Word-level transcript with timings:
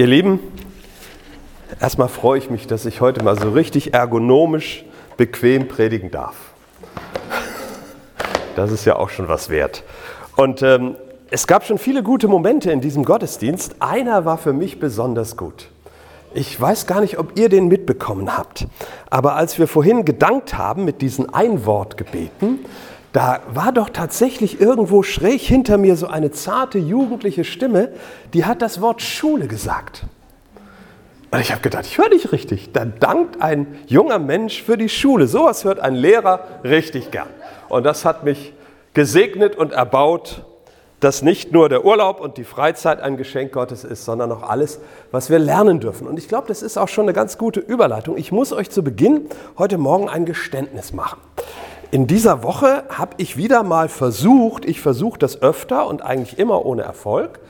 Ihr 0.00 0.06
Lieben, 0.06 0.40
erstmal 1.78 2.08
freue 2.08 2.38
ich 2.38 2.48
mich, 2.48 2.66
dass 2.66 2.86
ich 2.86 3.02
heute 3.02 3.22
mal 3.22 3.38
so 3.38 3.50
richtig 3.50 3.92
ergonomisch 3.92 4.86
bequem 5.18 5.68
predigen 5.68 6.10
darf. 6.10 6.36
Das 8.56 8.72
ist 8.72 8.86
ja 8.86 8.96
auch 8.96 9.10
schon 9.10 9.28
was 9.28 9.50
wert. 9.50 9.84
Und 10.36 10.62
ähm, 10.62 10.96
es 11.30 11.46
gab 11.46 11.66
schon 11.66 11.76
viele 11.76 12.02
gute 12.02 12.28
Momente 12.28 12.72
in 12.72 12.80
diesem 12.80 13.04
Gottesdienst. 13.04 13.76
Einer 13.80 14.24
war 14.24 14.38
für 14.38 14.54
mich 14.54 14.80
besonders 14.80 15.36
gut. 15.36 15.68
Ich 16.32 16.58
weiß 16.58 16.86
gar 16.86 17.02
nicht, 17.02 17.18
ob 17.18 17.38
ihr 17.38 17.50
den 17.50 17.68
mitbekommen 17.68 18.38
habt. 18.38 18.68
Aber 19.10 19.36
als 19.36 19.58
wir 19.58 19.68
vorhin 19.68 20.06
gedankt 20.06 20.56
haben 20.56 20.86
mit 20.86 21.02
diesen 21.02 21.28
Einwortgebeten, 21.28 22.60
da 23.12 23.40
war 23.52 23.72
doch 23.72 23.90
tatsächlich 23.90 24.60
irgendwo 24.60 25.02
schräg 25.02 25.40
hinter 25.40 25.78
mir 25.78 25.96
so 25.96 26.06
eine 26.06 26.30
zarte 26.30 26.78
jugendliche 26.78 27.44
Stimme, 27.44 27.90
die 28.34 28.44
hat 28.44 28.62
das 28.62 28.80
Wort 28.80 29.02
Schule 29.02 29.48
gesagt. 29.48 30.04
Und 31.32 31.40
ich 31.40 31.52
habe 31.52 31.60
gedacht, 31.60 31.86
ich 31.86 31.98
höre 31.98 32.08
nicht 32.08 32.32
richtig. 32.32 32.72
Da 32.72 32.84
dankt 32.84 33.40
ein 33.40 33.78
junger 33.86 34.18
Mensch 34.18 34.62
für 34.62 34.76
die 34.76 34.88
Schule. 34.88 35.28
Sowas 35.28 35.64
hört 35.64 35.78
ein 35.78 35.94
Lehrer 35.94 36.40
richtig 36.64 37.10
gern. 37.10 37.28
Und 37.68 37.84
das 37.84 38.04
hat 38.04 38.24
mich 38.24 38.52
gesegnet 38.94 39.54
und 39.54 39.72
erbaut, 39.72 40.44
dass 40.98 41.22
nicht 41.22 41.52
nur 41.52 41.68
der 41.68 41.84
Urlaub 41.84 42.20
und 42.20 42.36
die 42.36 42.44
Freizeit 42.44 43.00
ein 43.00 43.16
Geschenk 43.16 43.52
Gottes 43.52 43.84
ist, 43.84 44.04
sondern 44.04 44.30
auch 44.32 44.42
alles, 44.42 44.80
was 45.12 45.30
wir 45.30 45.38
lernen 45.38 45.80
dürfen. 45.80 46.06
Und 46.06 46.18
ich 46.18 46.28
glaube, 46.28 46.48
das 46.48 46.62
ist 46.62 46.76
auch 46.76 46.88
schon 46.88 47.04
eine 47.04 47.12
ganz 47.12 47.38
gute 47.38 47.60
Überleitung. 47.60 48.16
Ich 48.18 48.32
muss 48.32 48.52
euch 48.52 48.70
zu 48.70 48.82
Beginn 48.82 49.26
heute 49.56 49.78
Morgen 49.78 50.08
ein 50.08 50.26
Geständnis 50.26 50.92
machen. 50.92 51.18
In 51.92 52.06
dieser 52.06 52.44
Woche 52.44 52.84
habe 52.88 53.14
ich 53.16 53.36
wieder 53.36 53.64
mal 53.64 53.88
versucht, 53.88 54.64
ich 54.64 54.80
versuche 54.80 55.18
das 55.18 55.42
öfter 55.42 55.88
und 55.88 56.02
eigentlich 56.02 56.38
immer 56.38 56.64
ohne 56.64 56.82
Erfolg, 56.82 57.40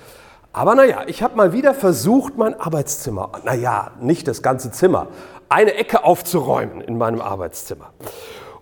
aber 0.54 0.74
naja, 0.74 1.02
ich 1.06 1.22
habe 1.22 1.36
mal 1.36 1.52
wieder 1.52 1.74
versucht, 1.74 2.38
mein 2.38 2.58
Arbeitszimmer, 2.58 3.32
naja, 3.44 3.90
nicht 4.00 4.26
das 4.26 4.40
ganze 4.40 4.70
Zimmer, 4.70 5.08
eine 5.50 5.74
Ecke 5.74 6.04
aufzuräumen 6.04 6.80
in 6.80 6.96
meinem 6.96 7.20
Arbeitszimmer. 7.20 7.90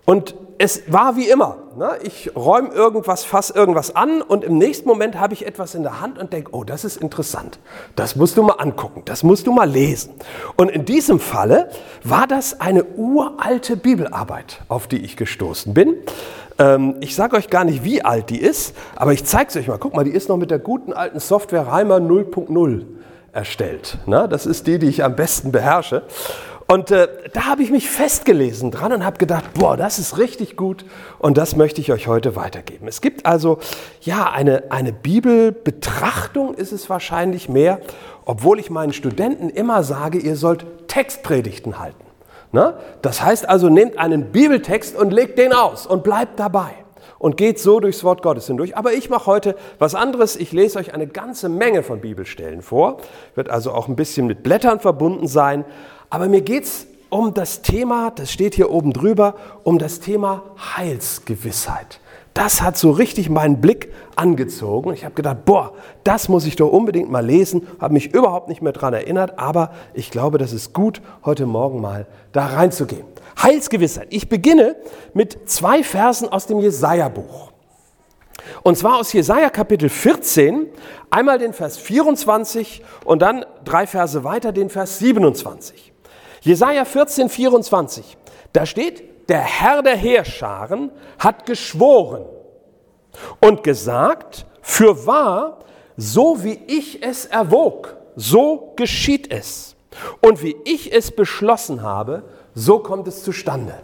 Und 0.03 0.35
es 0.61 0.83
war 0.91 1.15
wie 1.15 1.29
immer. 1.29 1.55
Ne? 1.77 1.91
Ich 2.03 2.35
räume 2.35 2.69
irgendwas, 2.69 3.23
fasse 3.23 3.53
irgendwas 3.53 3.95
an 3.95 4.21
und 4.21 4.43
im 4.43 4.57
nächsten 4.57 4.89
Moment 4.89 5.17
habe 5.17 5.33
ich 5.33 5.47
etwas 5.47 5.73
in 5.73 5.83
der 5.83 6.01
Hand 6.01 6.19
und 6.19 6.33
denke, 6.33 6.51
oh, 6.53 6.65
das 6.65 6.83
ist 6.83 6.97
interessant. 6.97 7.59
Das 7.95 8.17
musst 8.17 8.35
du 8.35 8.43
mal 8.43 8.55
angucken, 8.55 9.03
das 9.05 9.23
musst 9.23 9.47
du 9.47 9.53
mal 9.53 9.69
lesen. 9.69 10.15
Und 10.57 10.69
in 10.69 10.83
diesem 10.83 11.21
Falle 11.21 11.69
war 12.03 12.27
das 12.27 12.59
eine 12.59 12.83
uralte 12.83 13.77
Bibelarbeit, 13.77 14.61
auf 14.67 14.87
die 14.87 14.97
ich 14.97 15.15
gestoßen 15.15 15.73
bin. 15.73 15.95
Ähm, 16.59 16.97
ich 16.99 17.15
sage 17.15 17.37
euch 17.37 17.49
gar 17.49 17.63
nicht, 17.63 17.85
wie 17.85 18.03
alt 18.03 18.29
die 18.29 18.41
ist, 18.41 18.75
aber 18.97 19.13
ich 19.13 19.23
zeige 19.23 19.47
es 19.47 19.55
euch 19.55 19.69
mal. 19.69 19.77
Guck 19.77 19.95
mal, 19.95 20.03
die 20.03 20.11
ist 20.11 20.27
noch 20.27 20.37
mit 20.37 20.51
der 20.51 20.59
guten 20.59 20.91
alten 20.91 21.21
Software 21.21 21.67
Reimer 21.67 21.99
0.0 21.99 22.85
erstellt. 23.31 23.97
Ne? 24.07 24.27
Das 24.29 24.45
ist 24.45 24.67
die, 24.67 24.77
die 24.77 24.87
ich 24.87 25.05
am 25.05 25.15
besten 25.15 25.53
beherrsche. 25.53 26.03
Und 26.71 26.91
äh, 26.91 27.07
da 27.33 27.47
habe 27.47 27.63
ich 27.63 27.71
mich 27.71 27.89
festgelesen 27.89 28.69
dran 28.69 28.93
und 28.93 29.03
habe 29.03 29.17
gedacht, 29.17 29.55
boah, 29.55 29.75
das 29.75 29.97
ist 29.97 30.19
richtig 30.19 30.55
gut 30.55 30.85
und 31.17 31.35
das 31.35 31.55
möchte 31.55 31.81
ich 31.81 31.91
euch 31.91 32.07
heute 32.07 32.35
weitergeben. 32.35 32.87
Es 32.87 33.01
gibt 33.01 33.25
also, 33.25 33.57
ja, 34.01 34.29
eine, 34.29 34.65
eine 34.69 34.93
Bibelbetrachtung 34.93 36.53
ist 36.53 36.71
es 36.71 36.87
wahrscheinlich 36.87 37.49
mehr, 37.49 37.79
obwohl 38.23 38.59
ich 38.59 38.69
meinen 38.69 38.93
Studenten 38.93 39.49
immer 39.49 39.81
sage, 39.81 40.19
ihr 40.19 40.35
sollt 40.35 40.87
Textpredigten 40.87 41.79
halten. 41.79 42.05
Ne? 42.51 42.75
Das 43.01 43.23
heißt 43.23 43.49
also, 43.49 43.69
nehmt 43.69 43.97
einen 43.97 44.31
Bibeltext 44.31 44.95
und 44.95 45.11
legt 45.11 45.39
den 45.39 45.53
aus 45.53 45.87
und 45.87 46.03
bleibt 46.03 46.39
dabei 46.39 46.69
und 47.17 47.35
geht 47.35 47.59
so 47.59 47.79
durchs 47.79 48.03
Wort 48.03 48.21
Gottes 48.21 48.45
hindurch. 48.45 48.77
Aber 48.77 48.93
ich 48.93 49.09
mache 49.09 49.25
heute 49.25 49.55
was 49.79 49.95
anderes. 49.95 50.35
Ich 50.35 50.51
lese 50.51 50.77
euch 50.77 50.93
eine 50.93 51.07
ganze 51.07 51.49
Menge 51.49 51.81
von 51.81 51.99
Bibelstellen 51.99 52.61
vor, 52.61 52.97
wird 53.33 53.49
also 53.49 53.71
auch 53.71 53.87
ein 53.87 53.95
bisschen 53.95 54.27
mit 54.27 54.43
Blättern 54.43 54.79
verbunden 54.79 55.27
sein. 55.27 55.65
Aber 56.09 56.27
mir 56.27 56.41
geht 56.41 56.63
es 56.63 56.87
um 57.09 57.33
das 57.33 57.61
Thema, 57.61 58.11
das 58.11 58.31
steht 58.31 58.55
hier 58.55 58.71
oben 58.71 58.93
drüber, 58.93 59.35
um 59.63 59.79
das 59.79 59.99
Thema 59.99 60.43
Heilsgewissheit. 60.75 61.99
Das 62.33 62.61
hat 62.61 62.77
so 62.77 62.91
richtig 62.91 63.29
meinen 63.29 63.59
Blick 63.59 63.91
angezogen. 64.15 64.93
Ich 64.93 65.03
habe 65.03 65.15
gedacht, 65.15 65.45
boah, 65.45 65.73
das 66.03 66.29
muss 66.29 66.45
ich 66.45 66.55
doch 66.55 66.71
unbedingt 66.71 67.11
mal 67.11 67.25
lesen. 67.25 67.67
Habe 67.79 67.95
mich 67.95 68.13
überhaupt 68.13 68.47
nicht 68.47 68.61
mehr 68.61 68.71
daran 68.71 68.93
erinnert, 68.93 69.39
aber 69.39 69.71
ich 69.93 70.11
glaube, 70.11 70.37
das 70.37 70.53
ist 70.53 70.73
gut, 70.73 71.01
heute 71.25 71.45
Morgen 71.45 71.81
mal 71.81 72.05
da 72.31 72.45
reinzugehen. 72.45 73.05
Heilsgewissheit. 73.41 74.07
Ich 74.11 74.29
beginne 74.29 74.75
mit 75.13 75.49
zwei 75.49 75.83
Versen 75.83 76.29
aus 76.29 76.45
dem 76.45 76.59
Jesaja-Buch. 76.59 77.51
Und 78.63 78.77
zwar 78.77 78.97
aus 78.97 79.11
Jesaja 79.11 79.49
Kapitel 79.49 79.89
14, 79.89 80.67
einmal 81.09 81.39
den 81.39 81.53
Vers 81.53 81.77
24 81.77 82.83
und 83.05 83.21
dann 83.21 83.45
drei 83.65 83.87
Verse 83.87 84.23
weiter 84.23 84.51
den 84.51 84.69
Vers 84.69 84.99
27. 84.99 85.93
Jesaja 86.41 86.85
14, 86.85 87.29
24, 87.29 88.17
da 88.53 88.65
steht, 88.65 89.29
der 89.29 89.41
Herr 89.41 89.83
der 89.83 89.95
Heerscharen 89.95 90.91
hat 91.19 91.45
geschworen 91.45 92.25
und 93.39 93.63
gesagt, 93.63 94.45
für 94.61 95.05
wahr, 95.05 95.59
so 95.97 96.43
wie 96.43 96.59
ich 96.67 97.03
es 97.03 97.25
erwog, 97.25 97.97
so 98.15 98.73
geschieht 98.75 99.31
es. 99.31 99.75
Und 100.21 100.41
wie 100.43 100.55
ich 100.65 100.93
es 100.93 101.11
beschlossen 101.11 101.81
habe, 101.81 102.23
so 102.53 102.79
kommt 102.79 103.07
es 103.07 103.23
zustande. 103.23 103.75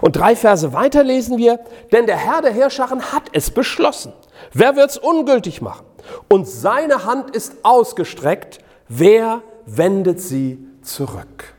Und 0.00 0.16
drei 0.16 0.36
Verse 0.36 0.72
weiter 0.72 1.02
lesen 1.02 1.38
wir, 1.38 1.60
denn 1.90 2.06
der 2.06 2.16
Herr 2.16 2.42
der 2.42 2.52
Herrscharen 2.52 3.12
hat 3.12 3.24
es 3.32 3.50
beschlossen. 3.50 4.12
Wer 4.52 4.76
wird 4.76 4.90
es 4.90 4.98
ungültig 4.98 5.60
machen? 5.60 5.84
Und 6.28 6.48
seine 6.48 7.04
Hand 7.04 7.34
ist 7.34 7.56
ausgestreckt. 7.64 8.58
Wer 8.88 9.42
wendet 9.66 10.20
sie 10.20 10.66
zurück? 10.82 11.54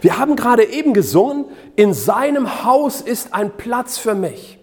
Wir 0.00 0.18
haben 0.18 0.36
gerade 0.36 0.64
eben 0.64 0.94
gesungen, 0.94 1.46
in 1.76 1.94
seinem 1.94 2.64
Haus 2.64 3.00
ist 3.00 3.34
ein 3.34 3.50
Platz 3.56 3.98
für 3.98 4.14
mich. 4.14 4.58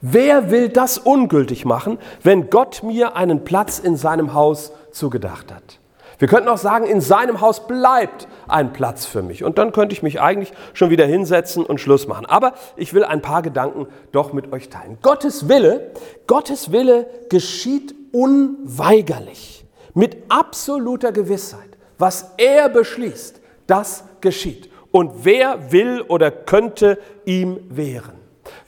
Wer 0.00 0.50
will 0.50 0.68
das 0.68 0.98
ungültig 0.98 1.64
machen, 1.64 1.98
wenn 2.22 2.50
Gott 2.50 2.82
mir 2.82 3.16
einen 3.16 3.44
Platz 3.44 3.78
in 3.78 3.96
seinem 3.96 4.34
Haus 4.34 4.72
zugedacht 4.90 5.52
hat? 5.52 5.78
Wir 6.22 6.28
könnten 6.28 6.48
auch 6.48 6.58
sagen, 6.58 6.86
in 6.86 7.00
seinem 7.00 7.40
Haus 7.40 7.66
bleibt 7.66 8.28
ein 8.46 8.72
Platz 8.72 9.06
für 9.06 9.22
mich. 9.22 9.42
Und 9.42 9.58
dann 9.58 9.72
könnte 9.72 9.92
ich 9.92 10.04
mich 10.04 10.20
eigentlich 10.20 10.52
schon 10.72 10.90
wieder 10.90 11.04
hinsetzen 11.04 11.66
und 11.66 11.80
Schluss 11.80 12.06
machen. 12.06 12.26
Aber 12.26 12.54
ich 12.76 12.94
will 12.94 13.04
ein 13.04 13.22
paar 13.22 13.42
Gedanken 13.42 13.88
doch 14.12 14.32
mit 14.32 14.52
euch 14.52 14.68
teilen. 14.68 14.98
Gottes 15.02 15.48
Wille, 15.48 15.90
Gottes 16.28 16.70
Wille 16.70 17.08
geschieht 17.28 17.94
unweigerlich, 18.12 19.64
mit 19.94 20.16
absoluter 20.28 21.10
Gewissheit. 21.10 21.70
Was 21.98 22.34
er 22.36 22.68
beschließt, 22.68 23.41
das 23.72 24.04
geschieht. 24.20 24.68
Und 24.90 25.24
wer 25.24 25.72
will 25.72 26.02
oder 26.02 26.30
könnte 26.30 26.98
ihm 27.24 27.58
wehren? 27.70 28.12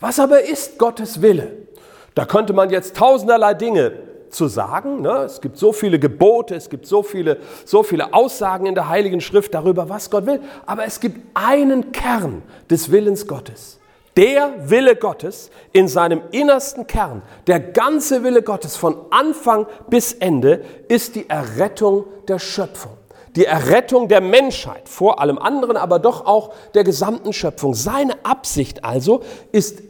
Was 0.00 0.19
aber 0.19 0.42
ist 0.42 0.78
Gottes 0.78 1.20
Wille? 1.20 1.53
Da 2.15 2.25
könnte 2.25 2.54
man 2.54 2.70
jetzt 2.70 2.97
tausenderlei 2.97 3.53
Dinge 3.53 3.93
zu 4.31 4.48
sagen. 4.48 5.03
Ne? 5.03 5.10
Es 5.26 5.43
gibt 5.43 5.59
so 5.59 5.75
viele 5.75 5.98
Gebote, 5.98 6.54
es 6.54 6.70
gibt 6.70 6.87
so 6.87 7.03
viele, 7.03 7.37
so 7.66 7.82
viele 7.82 8.14
Aussagen 8.14 8.64
in 8.64 8.75
der 8.75 8.88
Heiligen 8.88 9.20
Schrift 9.20 9.53
darüber, 9.53 9.91
was 9.91 10.09
Gott 10.09 10.25
will. 10.25 10.41
Aber 10.64 10.87
es 10.87 11.00
gibt 11.00 11.20
einen 11.34 11.93
Kern 11.93 12.43
des 12.70 12.91
Willens 12.91 13.26
Gottes. 13.26 13.78
Der 14.16 14.54
Wille 14.70 14.97
Gottes 14.97 15.50
in 15.72 15.87
seinem 15.87 16.22
innersten 16.31 16.87
Kern, 16.87 17.20
der 17.47 17.60
ganze 17.60 18.22
Wille 18.22 18.43
Gottes 18.43 18.76
von 18.76 18.97
Anfang 19.10 19.66
bis 19.91 20.14
Ende 20.14 20.64
ist 20.88 21.14
die 21.14 21.28
Errettung 21.28 22.06
der 22.26 22.38
Schöpfung 22.38 22.93
die 23.37 23.45
Errettung 23.45 24.09
der 24.09 24.21
Menschheit, 24.21 24.89
vor 24.89 25.21
allem 25.21 25.39
anderen, 25.39 25.77
aber 25.77 25.99
doch 25.99 26.27
auch 26.27 26.53
der 26.75 26.84
gesamten 26.84 27.33
Schöpfung. 27.33 27.75
Seine 27.75 28.15
Absicht 28.25 28.84
also 28.84 29.22
ist, 29.50 29.83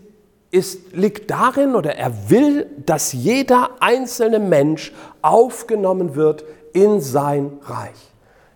ist, 0.51 0.93
liegt 0.93 1.31
darin 1.31 1.75
oder 1.75 1.97
er 1.97 2.31
will, 2.31 2.67
dass 2.87 3.13
jeder 3.13 3.71
einzelne 3.81 4.39
Mensch 4.39 4.93
aufgenommen 5.21 6.15
wird 6.15 6.45
in 6.73 7.01
sein 7.01 7.59
Reich. 7.63 8.13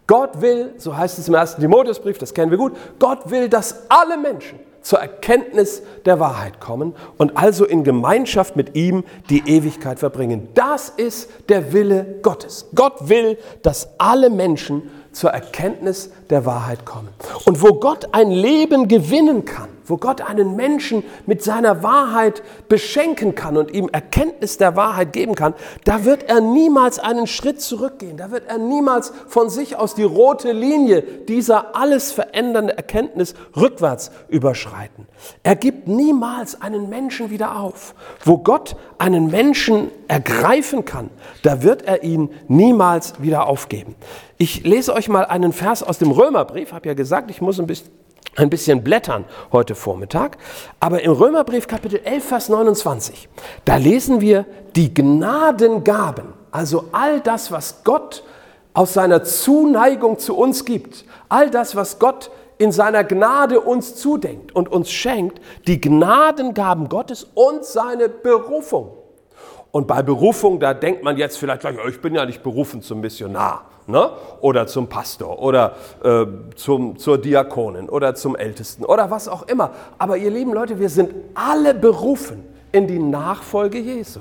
Gott 0.06 0.40
will, 0.40 0.72
so 0.78 0.96
heißt 0.96 1.18
es 1.18 1.28
im 1.28 1.34
ersten 1.34 1.60
Timotheusbrief, 1.60 2.16
das 2.16 2.32
kennen 2.32 2.50
wir 2.50 2.58
gut, 2.58 2.74
Gott 2.98 3.30
will, 3.30 3.48
dass 3.48 3.90
alle 3.90 4.16
Menschen 4.16 4.58
zur 4.82 5.00
Erkenntnis 5.00 5.82
der 6.04 6.20
Wahrheit 6.20 6.60
kommen 6.60 6.94
und 7.16 7.36
also 7.36 7.64
in 7.64 7.84
Gemeinschaft 7.84 8.56
mit 8.56 8.74
ihm 8.74 9.04
die 9.30 9.48
Ewigkeit 9.48 9.98
verbringen. 9.98 10.48
Das 10.54 10.88
ist 10.88 11.30
der 11.48 11.72
Wille 11.72 12.20
Gottes. 12.22 12.66
Gott 12.74 13.08
will, 13.08 13.38
dass 13.62 13.90
alle 13.98 14.30
Menschen 14.30 14.90
zur 15.12 15.30
Erkenntnis 15.30 16.10
der 16.30 16.46
Wahrheit 16.46 16.84
kommen. 16.84 17.08
Und 17.44 17.62
wo 17.62 17.74
Gott 17.74 18.08
ein 18.12 18.30
Leben 18.30 18.88
gewinnen 18.88 19.44
kann 19.44 19.68
wo 19.88 19.96
Gott 19.96 20.20
einen 20.20 20.56
Menschen 20.56 21.02
mit 21.26 21.42
seiner 21.42 21.82
Wahrheit 21.82 22.42
beschenken 22.68 23.34
kann 23.34 23.56
und 23.56 23.72
ihm 23.72 23.88
Erkenntnis 23.90 24.58
der 24.58 24.76
Wahrheit 24.76 25.12
geben 25.12 25.34
kann, 25.34 25.54
da 25.84 26.04
wird 26.04 26.24
er 26.24 26.40
niemals 26.40 26.98
einen 26.98 27.26
Schritt 27.26 27.60
zurückgehen. 27.60 28.16
Da 28.16 28.30
wird 28.30 28.48
er 28.48 28.58
niemals 28.58 29.12
von 29.26 29.50
sich 29.50 29.76
aus 29.76 29.94
die 29.94 30.02
rote 30.02 30.52
Linie 30.52 31.02
dieser 31.02 31.76
alles 31.76 32.12
verändernde 32.12 32.76
Erkenntnis 32.76 33.34
rückwärts 33.56 34.10
überschreiten. 34.28 35.06
Er 35.42 35.56
gibt 35.56 35.88
niemals 35.88 36.60
einen 36.60 36.88
Menschen 36.88 37.30
wieder 37.30 37.58
auf. 37.58 37.94
Wo 38.24 38.38
Gott 38.38 38.76
einen 38.98 39.30
Menschen 39.30 39.90
ergreifen 40.08 40.84
kann, 40.84 41.10
da 41.42 41.62
wird 41.62 41.82
er 41.82 42.02
ihn 42.02 42.30
niemals 42.48 43.20
wieder 43.20 43.46
aufgeben. 43.46 43.94
Ich 44.36 44.64
lese 44.64 44.94
euch 44.94 45.08
mal 45.08 45.24
einen 45.24 45.52
Vers 45.52 45.82
aus 45.82 45.98
dem 45.98 46.10
Römerbrief, 46.10 46.72
habe 46.72 46.88
ja 46.88 46.94
gesagt, 46.94 47.30
ich 47.30 47.40
muss 47.40 47.58
ein 47.58 47.66
bisschen 47.66 47.90
ein 48.38 48.50
bisschen 48.50 48.84
blättern 48.84 49.24
heute 49.52 49.74
Vormittag. 49.74 50.38
Aber 50.80 51.02
im 51.02 51.12
Römerbrief 51.12 51.66
Kapitel 51.66 52.00
11, 52.04 52.24
Vers 52.24 52.48
29, 52.48 53.28
da 53.64 53.76
lesen 53.76 54.20
wir 54.20 54.46
die 54.76 54.94
Gnadengaben, 54.94 56.32
also 56.50 56.84
all 56.92 57.20
das, 57.20 57.50
was 57.52 57.82
Gott 57.84 58.22
aus 58.74 58.94
seiner 58.94 59.24
Zuneigung 59.24 60.18
zu 60.18 60.36
uns 60.36 60.64
gibt, 60.64 61.04
all 61.28 61.50
das, 61.50 61.74
was 61.74 61.98
Gott 61.98 62.30
in 62.58 62.72
seiner 62.72 63.04
Gnade 63.04 63.60
uns 63.60 63.96
zudenkt 63.96 64.54
und 64.54 64.68
uns 64.68 64.90
schenkt, 64.90 65.40
die 65.66 65.80
Gnadengaben 65.80 66.88
Gottes 66.88 67.26
und 67.34 67.64
seine 67.64 68.08
Berufung. 68.08 68.92
Und 69.70 69.86
bei 69.86 70.02
Berufung, 70.02 70.58
da 70.58 70.74
denkt 70.74 71.02
man 71.02 71.16
jetzt 71.16 71.38
vielleicht 71.38 71.60
gleich, 71.60 71.76
ich 71.88 72.00
bin 72.00 72.14
ja 72.14 72.24
nicht 72.24 72.42
berufen 72.42 72.82
zum 72.82 73.00
Missionar 73.00 73.66
ne? 73.88 74.10
oder 74.40 74.66
zum 74.66 74.86
Pastor 74.86 75.38
oder 75.40 75.74
äh, 76.04 76.26
zum, 76.54 76.98
zur 76.98 77.18
Diakonin 77.18 77.88
oder 77.88 78.14
zum 78.14 78.36
Ältesten 78.36 78.84
oder 78.84 79.10
was 79.10 79.28
auch 79.28 79.42
immer. 79.48 79.70
Aber 79.98 80.16
ihr 80.16 80.30
lieben 80.30 80.52
Leute, 80.52 80.78
wir 80.78 80.88
sind 80.88 81.12
alle 81.34 81.74
berufen 81.74 82.44
in 82.72 82.86
die 82.86 82.98
Nachfolge 82.98 83.78
Jesu. 83.78 84.20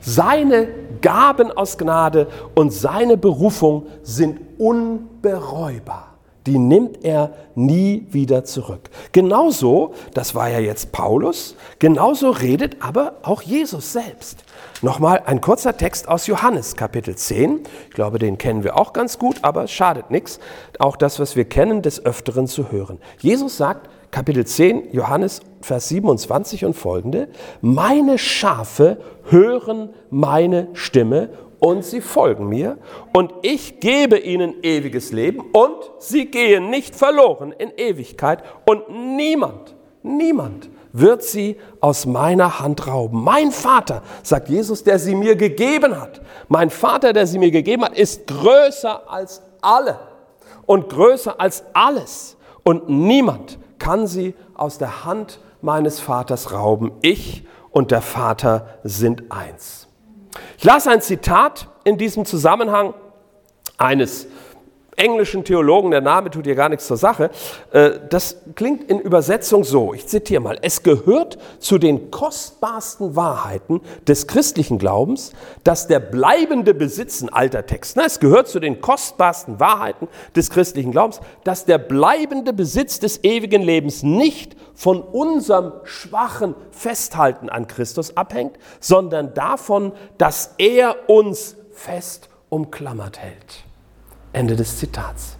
Seine 0.00 0.68
Gaben 1.00 1.50
aus 1.50 1.78
Gnade 1.78 2.28
und 2.54 2.72
seine 2.72 3.16
Berufung 3.16 3.86
sind 4.02 4.40
unbereubar. 4.58 6.15
Die 6.46 6.58
nimmt 6.58 7.04
er 7.04 7.32
nie 7.54 8.06
wieder 8.10 8.44
zurück. 8.44 8.90
Genauso, 9.12 9.94
das 10.14 10.34
war 10.34 10.48
ja 10.48 10.60
jetzt 10.60 10.92
Paulus, 10.92 11.56
genauso 11.78 12.30
redet 12.30 12.76
aber 12.80 13.16
auch 13.22 13.42
Jesus 13.42 13.92
selbst. 13.92 14.44
Nochmal 14.82 15.22
ein 15.26 15.40
kurzer 15.40 15.76
Text 15.76 16.08
aus 16.08 16.26
Johannes 16.26 16.76
Kapitel 16.76 17.16
10. 17.16 17.60
Ich 17.88 17.94
glaube, 17.94 18.18
den 18.18 18.38
kennen 18.38 18.62
wir 18.62 18.78
auch 18.78 18.92
ganz 18.92 19.18
gut, 19.18 19.38
aber 19.42 19.64
es 19.64 19.72
schadet 19.72 20.10
nichts, 20.10 20.38
auch 20.78 20.96
das, 20.96 21.18
was 21.18 21.34
wir 21.34 21.46
kennen, 21.46 21.82
des 21.82 22.04
Öfteren 22.04 22.46
zu 22.46 22.70
hören. 22.70 22.98
Jesus 23.18 23.56
sagt, 23.56 23.88
Kapitel 24.10 24.46
10, 24.46 24.92
Johannes, 24.92 25.40
Vers 25.60 25.88
27 25.88 26.64
und 26.64 26.74
folgende, 26.74 27.28
meine 27.60 28.18
Schafe 28.18 28.98
hören 29.24 29.90
meine 30.10 30.68
Stimme 30.74 31.30
und 31.58 31.84
sie 31.84 32.00
folgen 32.00 32.48
mir 32.48 32.78
und 33.12 33.32
ich 33.42 33.80
gebe 33.80 34.18
ihnen 34.18 34.62
ewiges 34.62 35.12
Leben 35.12 35.40
und 35.52 35.90
sie 35.98 36.26
gehen 36.26 36.70
nicht 36.70 36.94
verloren 36.94 37.52
in 37.52 37.70
Ewigkeit 37.76 38.42
und 38.66 38.88
niemand, 39.16 39.74
niemand 40.02 40.70
wird 40.92 41.22
sie 41.22 41.56
aus 41.80 42.06
meiner 42.06 42.60
Hand 42.60 42.86
rauben. 42.86 43.22
Mein 43.22 43.50
Vater, 43.50 44.02
sagt 44.22 44.48
Jesus, 44.48 44.82
der 44.82 44.98
sie 44.98 45.14
mir 45.14 45.36
gegeben 45.36 46.00
hat, 46.00 46.22
mein 46.48 46.70
Vater, 46.70 47.12
der 47.12 47.26
sie 47.26 47.38
mir 47.38 47.50
gegeben 47.50 47.84
hat, 47.84 47.98
ist 47.98 48.26
größer 48.26 49.10
als 49.10 49.42
alle 49.60 49.98
und 50.64 50.88
größer 50.88 51.38
als 51.38 51.64
alles. 51.74 52.36
Und 52.62 52.88
niemand 52.88 53.58
kann 53.78 54.06
sie 54.06 54.34
aus 54.54 54.78
der 54.78 55.04
Hand 55.04 55.40
meines 55.60 56.00
Vaters 56.00 56.52
rauben. 56.52 56.92
Ich 57.02 57.44
und 57.70 57.90
der 57.90 58.02
Vater 58.02 58.78
sind 58.82 59.30
eins. 59.30 59.85
Ich 60.58 60.64
las 60.64 60.86
ein 60.86 61.00
Zitat 61.00 61.68
in 61.84 61.98
diesem 61.98 62.24
Zusammenhang 62.24 62.94
eines 63.78 64.26
englischen 64.96 65.44
Theologen, 65.44 65.90
der 65.90 66.00
Name 66.00 66.30
tut 66.30 66.46
hier 66.46 66.54
gar 66.54 66.68
nichts 66.68 66.86
zur 66.86 66.96
Sache, 66.96 67.30
äh, 67.72 67.92
das 68.08 68.38
klingt 68.54 68.90
in 68.90 68.98
Übersetzung 68.98 69.64
so, 69.64 69.92
ich 69.94 70.06
zitiere 70.06 70.40
mal, 70.40 70.58
es 70.62 70.82
gehört 70.82 71.38
zu 71.58 71.78
den 71.78 72.10
kostbarsten 72.10 73.14
Wahrheiten 73.14 73.80
des 74.08 74.26
christlichen 74.26 74.78
Glaubens, 74.78 75.32
dass 75.64 75.86
der 75.86 76.00
bleibende 76.00 76.74
Besitz, 76.74 77.22
ein 77.22 77.28
alter 77.28 77.66
Text, 77.66 77.96
ne, 77.96 78.04
es 78.06 78.20
gehört 78.20 78.48
zu 78.48 78.58
den 78.58 78.80
kostbarsten 78.80 79.60
Wahrheiten 79.60 80.08
des 80.34 80.50
christlichen 80.50 80.92
Glaubens, 80.92 81.20
dass 81.44 81.66
der 81.66 81.78
bleibende 81.78 82.52
Besitz 82.52 82.98
des 82.98 83.22
ewigen 83.22 83.62
Lebens 83.62 84.02
nicht 84.02 84.56
von 84.74 85.02
unserem 85.02 85.72
schwachen 85.84 86.54
Festhalten 86.70 87.48
an 87.48 87.66
Christus 87.66 88.16
abhängt, 88.16 88.58
sondern 88.80 89.34
davon, 89.34 89.92
dass 90.18 90.54
er 90.58 91.08
uns 91.08 91.56
fest 91.72 92.28
umklammert 92.48 93.18
hält. 93.18 93.65
Ende 94.36 94.54
des 94.54 94.78
Zitats. 94.78 95.36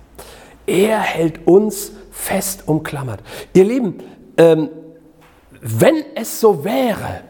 Er 0.67 0.99
hält 0.99 1.47
uns 1.47 1.93
fest 2.11 2.65
umklammert. 2.67 3.21
Ihr 3.53 3.65
Lieben, 3.65 3.99
ähm, 4.37 4.71
wenn 5.61 6.05
es 6.15 6.41
so 6.41 6.65
wäre, 6.65 7.21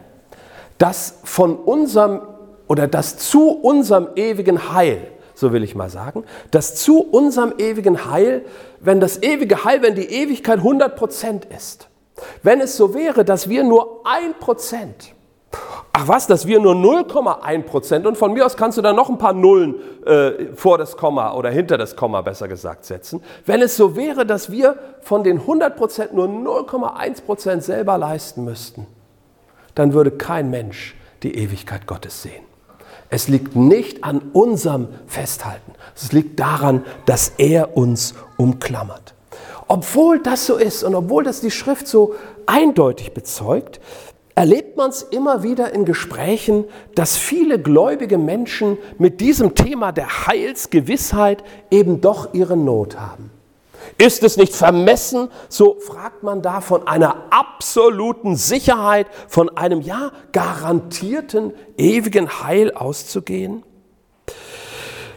dass 0.77 1.19
von 1.23 1.55
unserem 1.55 2.21
oder 2.67 2.87
dass 2.87 3.17
zu 3.17 3.49
unserem 3.49 4.09
ewigen 4.15 4.73
Heil, 4.73 5.07
so 5.33 5.53
will 5.53 5.63
ich 5.63 5.75
mal 5.75 5.89
sagen, 5.89 6.23
dass 6.51 6.75
zu 6.75 7.01
unserem 7.01 7.53
ewigen 7.57 8.09
Heil, 8.11 8.45
wenn 8.79 8.99
das 8.99 9.21
ewige 9.21 9.63
Heil, 9.63 9.81
wenn 9.81 9.95
die 9.95 10.05
Ewigkeit 10.05 10.59
100% 10.59 11.49
ist, 11.55 11.87
wenn 12.43 12.61
es 12.61 12.75
so 12.75 12.93
wäre, 12.93 13.23
dass 13.23 13.47
wir 13.49 13.63
nur 13.63 14.01
ein 14.05 14.33
Prozent 14.39 15.13
Ach 15.99 16.07
was, 16.07 16.27
dass 16.27 16.45
wir 16.45 16.59
nur 16.59 16.75
0,1 16.75 17.63
Prozent 17.63 18.05
und 18.05 18.17
von 18.17 18.31
mir 18.31 18.45
aus 18.45 18.55
kannst 18.55 18.77
du 18.77 18.83
da 18.83 18.93
noch 18.93 19.09
ein 19.09 19.17
paar 19.17 19.33
Nullen 19.33 19.75
äh, 20.05 20.53
vor 20.53 20.77
das 20.77 20.95
Komma 20.95 21.33
oder 21.33 21.49
hinter 21.49 21.79
das 21.79 21.95
Komma 21.95 22.21
besser 22.21 22.47
gesagt 22.47 22.85
setzen. 22.85 23.23
Wenn 23.47 23.63
es 23.63 23.75
so 23.75 23.95
wäre, 23.95 24.25
dass 24.25 24.51
wir 24.51 24.77
von 25.01 25.23
den 25.23 25.39
100 25.39 25.75
Prozent 25.75 26.13
nur 26.13 26.27
0,1 26.27 27.23
Prozent 27.23 27.63
selber 27.63 27.97
leisten 27.97 28.43
müssten, 28.43 28.85
dann 29.73 29.93
würde 29.93 30.11
kein 30.11 30.51
Mensch 30.51 30.95
die 31.23 31.35
Ewigkeit 31.35 31.87
Gottes 31.87 32.21
sehen. 32.21 32.43
Es 33.09 33.27
liegt 33.27 33.55
nicht 33.55 34.03
an 34.03 34.21
unserem 34.33 34.89
Festhalten. 35.07 35.73
Es 35.95 36.11
liegt 36.11 36.39
daran, 36.39 36.85
dass 37.05 37.33
er 37.37 37.75
uns 37.75 38.13
umklammert. 38.37 39.15
Obwohl 39.67 40.19
das 40.19 40.45
so 40.45 40.57
ist 40.57 40.83
und 40.83 40.93
obwohl 40.95 41.23
das 41.23 41.41
die 41.41 41.51
Schrift 41.51 41.87
so 41.87 42.15
eindeutig 42.45 43.13
bezeugt, 43.13 43.79
erlebt 44.37 44.77
man 44.77 44.91
es 44.91 45.01
immer 45.01 45.41
wieder 45.41 45.73
in 45.73 45.83
Gesprächen, 45.83 46.65
dass 46.93 47.17
viele 47.17 47.59
gläubige 47.59 48.19
Menschen 48.19 48.77
mit 48.99 49.19
diesem 49.19 49.55
Thema 49.55 49.91
der 49.91 50.27
Heilsgewissheit 50.27 51.43
eben 51.71 52.01
doch 52.01 52.35
ihre 52.35 52.55
Not 52.55 52.99
haben. 52.99 53.31
Ist 53.97 54.21
es 54.21 54.37
nicht 54.37 54.53
vermessen, 54.53 55.29
so 55.49 55.79
fragt 55.79 56.21
man 56.21 56.43
da 56.43 56.61
von 56.61 56.87
einer 56.87 57.23
absoluten 57.31 58.35
Sicherheit, 58.35 59.07
von 59.27 59.57
einem 59.57 59.81
ja 59.81 60.11
garantierten 60.33 61.53
ewigen 61.75 62.43
Heil 62.43 62.71
auszugehen? 62.75 63.63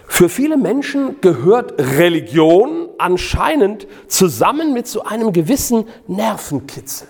Für 0.07 0.31
viele 0.31 0.57
Menschen 0.57 1.21
gehört 1.21 1.75
Religion 1.79 2.89
anscheinend 2.97 3.87
zusammen 4.09 4.73
mit 4.73 4.87
so 4.87 5.03
einem 5.03 5.35
gewissen 5.35 5.87
Nervenkitzel. 6.07 7.07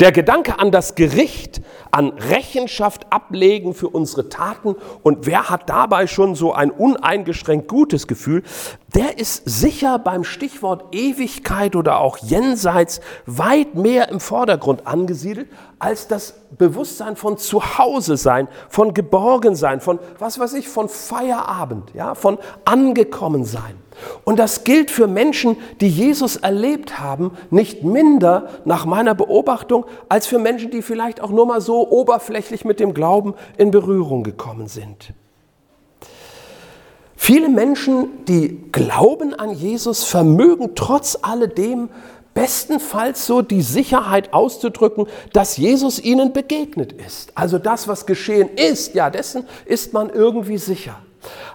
Der 0.00 0.12
Gedanke 0.12 0.58
an 0.58 0.70
das 0.70 0.94
Gericht, 0.94 1.60
an 1.90 2.10
Rechenschaft 2.10 3.12
ablegen 3.12 3.74
für 3.74 3.88
unsere 3.88 4.28
Taten. 4.28 4.76
Und 5.02 5.26
wer 5.26 5.50
hat 5.50 5.68
dabei 5.68 6.06
schon 6.06 6.34
so 6.34 6.52
ein 6.52 6.70
uneingeschränkt 6.70 7.68
gutes 7.68 8.06
Gefühl, 8.06 8.42
der 8.94 9.18
ist 9.18 9.42
sicher 9.48 9.98
beim 9.98 10.24
Stichwort 10.24 10.94
Ewigkeit 10.94 11.76
oder 11.76 12.00
auch 12.00 12.18
Jenseits 12.18 13.00
weit 13.26 13.74
mehr 13.74 14.08
im 14.08 14.20
Vordergrund 14.20 14.86
angesiedelt 14.86 15.48
als 15.78 16.08
das 16.08 16.34
Bewusstsein 16.56 17.16
von 17.16 17.38
Zuhause 17.38 18.16
sein, 18.16 18.48
von 18.68 18.94
Geborgensein, 18.94 19.80
von 19.80 19.98
was 20.18 20.38
weiß 20.38 20.54
ich, 20.54 20.68
von 20.68 20.88
Feierabend, 20.88 21.94
ja, 21.94 22.14
von 22.14 22.38
angekommen 22.64 23.44
sein. 23.44 23.76
Und 24.24 24.38
das 24.38 24.64
gilt 24.64 24.90
für 24.90 25.06
Menschen, 25.06 25.56
die 25.80 25.88
Jesus 25.88 26.36
erlebt 26.36 27.00
haben, 27.00 27.32
nicht 27.50 27.82
minder 27.82 28.48
nach 28.64 28.86
meiner 28.86 29.14
Beobachtung 29.14 29.86
als 30.08 30.26
für 30.26 30.38
Menschen, 30.38 30.70
die 30.70 30.82
vielleicht 30.82 31.20
auch 31.20 31.30
nur 31.30 31.46
mal 31.46 31.60
so 31.60 31.88
oberflächlich 31.88 32.64
mit 32.64 32.80
dem 32.80 32.94
Glauben 32.94 33.34
in 33.56 33.70
Berührung 33.70 34.22
gekommen 34.22 34.68
sind. 34.68 35.12
Viele 37.20 37.48
Menschen, 37.48 38.24
die 38.26 38.70
glauben 38.70 39.34
an 39.34 39.50
Jesus, 39.50 40.04
vermögen 40.04 40.76
trotz 40.76 41.18
alledem 41.20 41.90
bestenfalls 42.38 43.26
so 43.26 43.42
die 43.42 43.62
Sicherheit 43.62 44.32
auszudrücken, 44.32 45.06
dass 45.32 45.56
Jesus 45.56 45.98
ihnen 45.98 46.32
begegnet 46.32 46.92
ist. 46.92 47.32
Also 47.34 47.58
das, 47.58 47.88
was 47.88 48.06
geschehen 48.06 48.48
ist, 48.54 48.94
ja, 48.94 49.10
dessen 49.10 49.44
ist 49.64 49.92
man 49.92 50.08
irgendwie 50.08 50.58
sicher. 50.58 51.00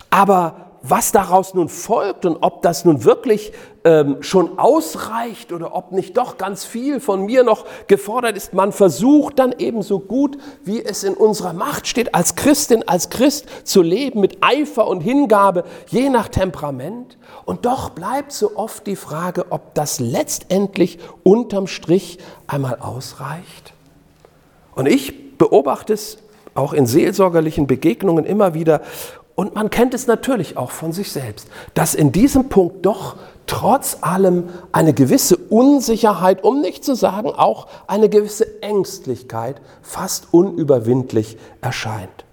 Aber 0.09 0.72
was 0.85 1.13
daraus 1.13 1.53
nun 1.53 1.69
folgt 1.69 2.25
und 2.25 2.37
ob 2.41 2.61
das 2.61 2.83
nun 2.83 3.05
wirklich 3.05 3.53
ähm, 3.85 4.17
schon 4.21 4.59
ausreicht 4.59 5.53
oder 5.53 5.73
ob 5.75 5.93
nicht 5.93 6.17
doch 6.17 6.37
ganz 6.37 6.65
viel 6.65 6.99
von 6.99 7.25
mir 7.25 7.43
noch 7.43 7.65
gefordert 7.87 8.35
ist, 8.35 8.53
man 8.53 8.73
versucht 8.73 9.39
dann 9.39 9.53
eben 9.57 9.81
so 9.81 9.99
gut, 9.99 10.37
wie 10.65 10.83
es 10.83 11.03
in 11.03 11.13
unserer 11.13 11.53
Macht 11.53 11.87
steht, 11.87 12.13
als 12.13 12.35
Christin, 12.35 12.85
als 12.85 13.09
Christ 13.09 13.47
zu 13.63 13.81
leben 13.81 14.19
mit 14.19 14.37
Eifer 14.41 14.85
und 14.87 14.99
Hingabe, 14.99 15.63
je 15.87 16.09
nach 16.09 16.27
Temperament. 16.27 17.17
Und 17.45 17.65
doch 17.65 17.91
bleibt 17.91 18.33
so 18.33 18.57
oft 18.57 18.85
die 18.85 18.97
Frage, 18.97 19.51
ob 19.51 19.73
das 19.75 20.01
letztendlich 20.01 20.99
unterm 21.23 21.67
Strich 21.67 22.19
einmal 22.45 22.77
ausreicht. 22.79 23.73
Und 24.75 24.87
ich 24.87 25.37
beobachte 25.37 25.93
es 25.93 26.17
auch 26.55 26.73
in 26.73 26.85
seelsorgerlichen 26.85 27.67
Begegnungen 27.67 28.25
immer 28.25 28.53
wieder. 28.53 28.81
Und 29.35 29.55
man 29.55 29.69
kennt 29.69 29.93
es 29.93 30.05
natürlich 30.07 30.57
auch 30.57 30.71
von 30.71 30.91
sich 30.91 31.11
selbst, 31.11 31.47
dass 31.73 31.95
in 31.95 32.11
diesem 32.11 32.49
Punkt 32.49 32.85
doch 32.85 33.15
trotz 33.47 33.97
allem 34.01 34.49
eine 34.71 34.93
gewisse 34.93 35.37
Unsicherheit, 35.37 36.43
um 36.43 36.61
nicht 36.61 36.85
zu 36.85 36.95
sagen 36.95 37.29
auch 37.29 37.67
eine 37.87 38.09
gewisse 38.09 38.61
Ängstlichkeit 38.61 39.59
fast 39.81 40.27
unüberwindlich 40.31 41.37
erscheint. 41.61 42.25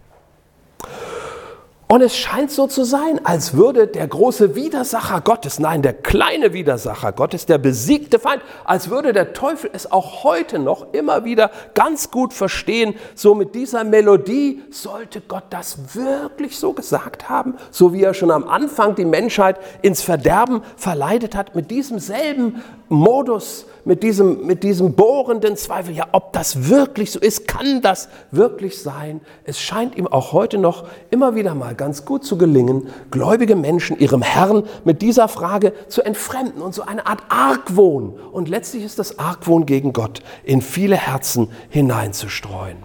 Und 1.93 2.03
es 2.03 2.17
scheint 2.17 2.53
so 2.53 2.69
zu 2.69 2.85
sein, 2.85 3.19
als 3.25 3.55
würde 3.55 3.89
der 3.89 4.07
große 4.07 4.55
Widersacher 4.55 5.23
Gottes, 5.23 5.59
nein, 5.59 5.83
der 5.83 5.93
kleine 5.93 6.53
Widersacher 6.53 7.11
Gottes, 7.11 7.47
der 7.47 7.59
besiegte 7.59 8.21
Feind, 8.21 8.43
als 8.65 8.91
würde 8.91 9.13
der 9.13 9.33
Teufel 9.33 9.71
es 9.73 9.91
auch 9.91 10.23
heute 10.23 10.61
noch 10.61 10.95
immer 10.95 11.25
wieder 11.25 11.51
ganz 11.75 12.13
gut 12.13 12.33
verstehen. 12.33 12.95
So 13.17 13.35
mit 13.35 13.57
dieser 13.57 13.83
Melodie 13.83 14.63
sollte 14.71 15.21
Gott 15.21 15.43
das 15.51 15.97
wirklich 15.97 16.61
so 16.61 16.75
gesagt 16.75 17.29
haben, 17.29 17.57
so 17.73 17.93
wie 17.93 18.05
er 18.05 18.15
schon 18.15 18.31
am 18.31 18.47
Anfang 18.47 18.95
die 18.95 19.05
Menschheit 19.05 19.59
ins 19.83 20.01
Verderben 20.01 20.63
verleitet 20.77 21.35
hat, 21.35 21.57
mit 21.57 21.73
diesem 21.73 21.99
selben 21.99 22.63
Modus, 22.89 23.67
mit 23.85 24.03
diesem, 24.03 24.47
mit 24.47 24.63
diesem 24.63 24.95
bohrenden 24.95 25.57
Zweifel, 25.57 25.95
ja, 25.95 26.07
ob 26.13 26.33
das 26.33 26.69
wirklich 26.69 27.13
so 27.13 27.19
ist, 27.19 27.49
kann 27.49 27.81
das 27.83 28.09
wirklich 28.31 28.81
sein? 28.81 29.21
Es 29.45 29.61
scheint 29.61 29.97
ihm 29.97 30.07
auch 30.07 30.33
heute 30.33 30.59
noch 30.59 30.87
immer 31.11 31.35
wieder 31.35 31.55
mal 31.55 31.75
ganz 31.81 32.05
gut 32.05 32.25
zu 32.25 32.37
gelingen, 32.37 32.89
gläubige 33.11 33.57
Menschen 33.57 33.99
ihrem 33.99 34.21
Herrn 34.21 34.65
mit 34.85 35.01
dieser 35.01 35.29
Frage 35.29 35.73
zu 35.89 36.03
entfremden 36.03 36.61
und 36.61 36.75
so 36.75 36.83
eine 36.83 37.07
Art 37.07 37.23
Argwohn, 37.31 38.21
und 38.33 38.51
letztlich 38.51 38.85
ist 38.85 38.99
das 38.99 39.19
Argwohn 39.19 39.65
gegen 39.65 39.95
Gott, 39.95 40.21
in 40.45 40.61
viele 40.61 40.97
Herzen 40.97 41.49
hineinzustreuen. 41.71 42.77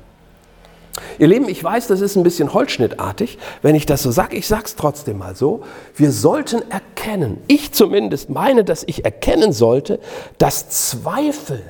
Ihr 1.19 1.27
Lieben, 1.27 1.49
ich 1.49 1.61
weiß, 1.61 1.87
das 1.87 1.99
ist 1.99 2.15
ein 2.15 2.23
bisschen 2.23 2.53
holzschnittartig, 2.53 3.37
wenn 3.61 3.75
ich 3.75 3.85
das 3.85 4.01
so 4.01 4.11
sage. 4.11 4.37
Ich 4.37 4.47
sage 4.47 4.63
es 4.63 4.77
trotzdem 4.77 5.17
mal 5.17 5.35
so. 5.35 5.63
Wir 5.93 6.13
sollten 6.13 6.61
erkennen, 6.71 7.39
ich 7.47 7.73
zumindest 7.73 8.29
meine, 8.29 8.63
dass 8.63 8.85
ich 8.87 9.03
erkennen 9.03 9.51
sollte, 9.51 9.99
dass 10.37 10.69
Zweifel, 10.69 11.61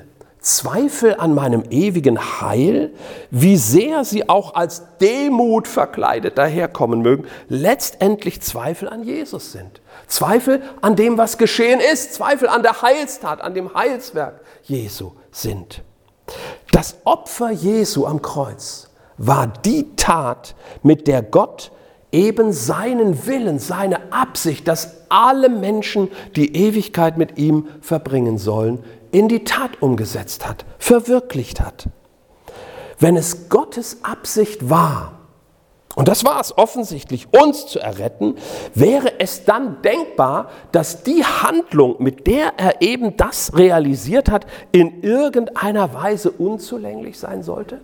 Zweifel 0.46 1.16
an 1.16 1.34
meinem 1.34 1.64
ewigen 1.72 2.20
Heil, 2.40 2.94
wie 3.32 3.58
sehr 3.58 4.06
sie 4.06 4.30
auch 4.30 4.54
als 4.54 4.84
Demut 5.02 5.68
verkleidet 5.68 6.38
daherkommen 6.38 7.02
mögen, 7.02 7.25
letztendlich 7.50 8.42
Zweifel 8.42 8.88
an 8.88 9.02
Jesus 9.02 9.52
sind. 9.52 9.82
Zweifel 10.06 10.62
an 10.82 10.96
dem, 10.96 11.18
was 11.18 11.40
geschehen 11.40 11.80
ist, 11.80 12.14
Zweifel 12.14 12.48
an 12.48 12.62
der 12.62 12.84
Heilstat, 12.84 13.42
an 13.42 13.56
dem 13.56 13.74
Heilswerk 13.74 14.42
Jesu 14.62 15.14
sind. 15.32 15.82
Das 16.72 16.98
Opfer 17.06 17.50
Jesu 17.50 18.06
am 18.06 18.22
Kreuz 18.22 18.92
war 19.18 19.48
die 19.48 19.96
Tat, 19.96 20.54
mit 20.84 21.08
der 21.08 21.24
Gott 21.24 21.72
eben 22.12 22.54
seinen 22.54 23.25
Willen, 23.25 23.60
seine 23.60 24.14
Absicht, 24.14 24.68
dass 24.68 25.02
alle 25.10 25.50
Menschen 25.50 26.10
die 26.36 26.56
Ewigkeit 26.56 27.18
mit 27.18 27.38
ihm 27.38 27.68
verbringen 27.82 28.38
sollen, 28.38 28.84
in 29.16 29.30
die 29.30 29.46
Tat 29.46 29.82
umgesetzt 29.82 30.46
hat, 30.46 30.66
verwirklicht 30.78 31.62
hat. 31.62 31.88
Wenn 33.00 33.16
es 33.16 33.48
Gottes 33.48 34.04
Absicht 34.04 34.70
war, 34.70 35.20
und 35.96 36.10
das 36.10 36.26
war 36.26 36.42
es 36.42 36.58
offensichtlich, 36.58 37.30
uns 37.34 37.66
zu 37.66 37.80
erretten, 37.80 38.36
wäre 38.74 39.22
es 39.22 39.46
dann 39.46 39.82
denkbar, 39.84 40.50
dass 40.74 41.04
die 41.04 41.24
Handlung, 41.24 41.96
mit 42.00 42.28
der 42.28 42.56
er 42.58 42.82
eben 42.82 43.16
das 43.16 43.58
realisiert 43.58 44.30
hat, 44.30 44.48
in 44.74 45.02
irgendeiner 45.02 45.94
Weise 45.94 46.32
unzulänglich 46.32 47.18
sein 47.18 47.42
sollte? 47.42 47.80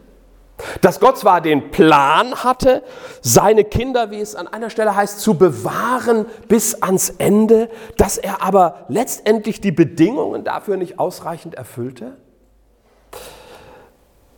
Dass 0.82 1.00
Gott 1.00 1.18
zwar 1.18 1.42
den 1.42 1.72
Plan 1.72 2.36
hatte, 2.44 2.84
seine 3.22 3.64
Kinder, 3.64 4.12
wie 4.12 4.20
es 4.20 4.36
an 4.36 4.48
einer 4.48 4.70
Stelle 4.70 4.96
heißt, 4.96 5.20
zu 5.20 5.36
bewahren 5.36 6.26
bis 6.48 6.82
ans 6.82 7.10
Ende, 7.10 7.70
dass 7.98 8.18
er 8.18 8.42
aber 8.42 8.86
letztendlich 8.88 9.62
die 9.62 9.72
Bedingungen 9.72 10.44
dafür 10.44 10.78
nicht 10.78 11.00
ausreichend 11.00 11.56
erfüllte? 11.56 12.18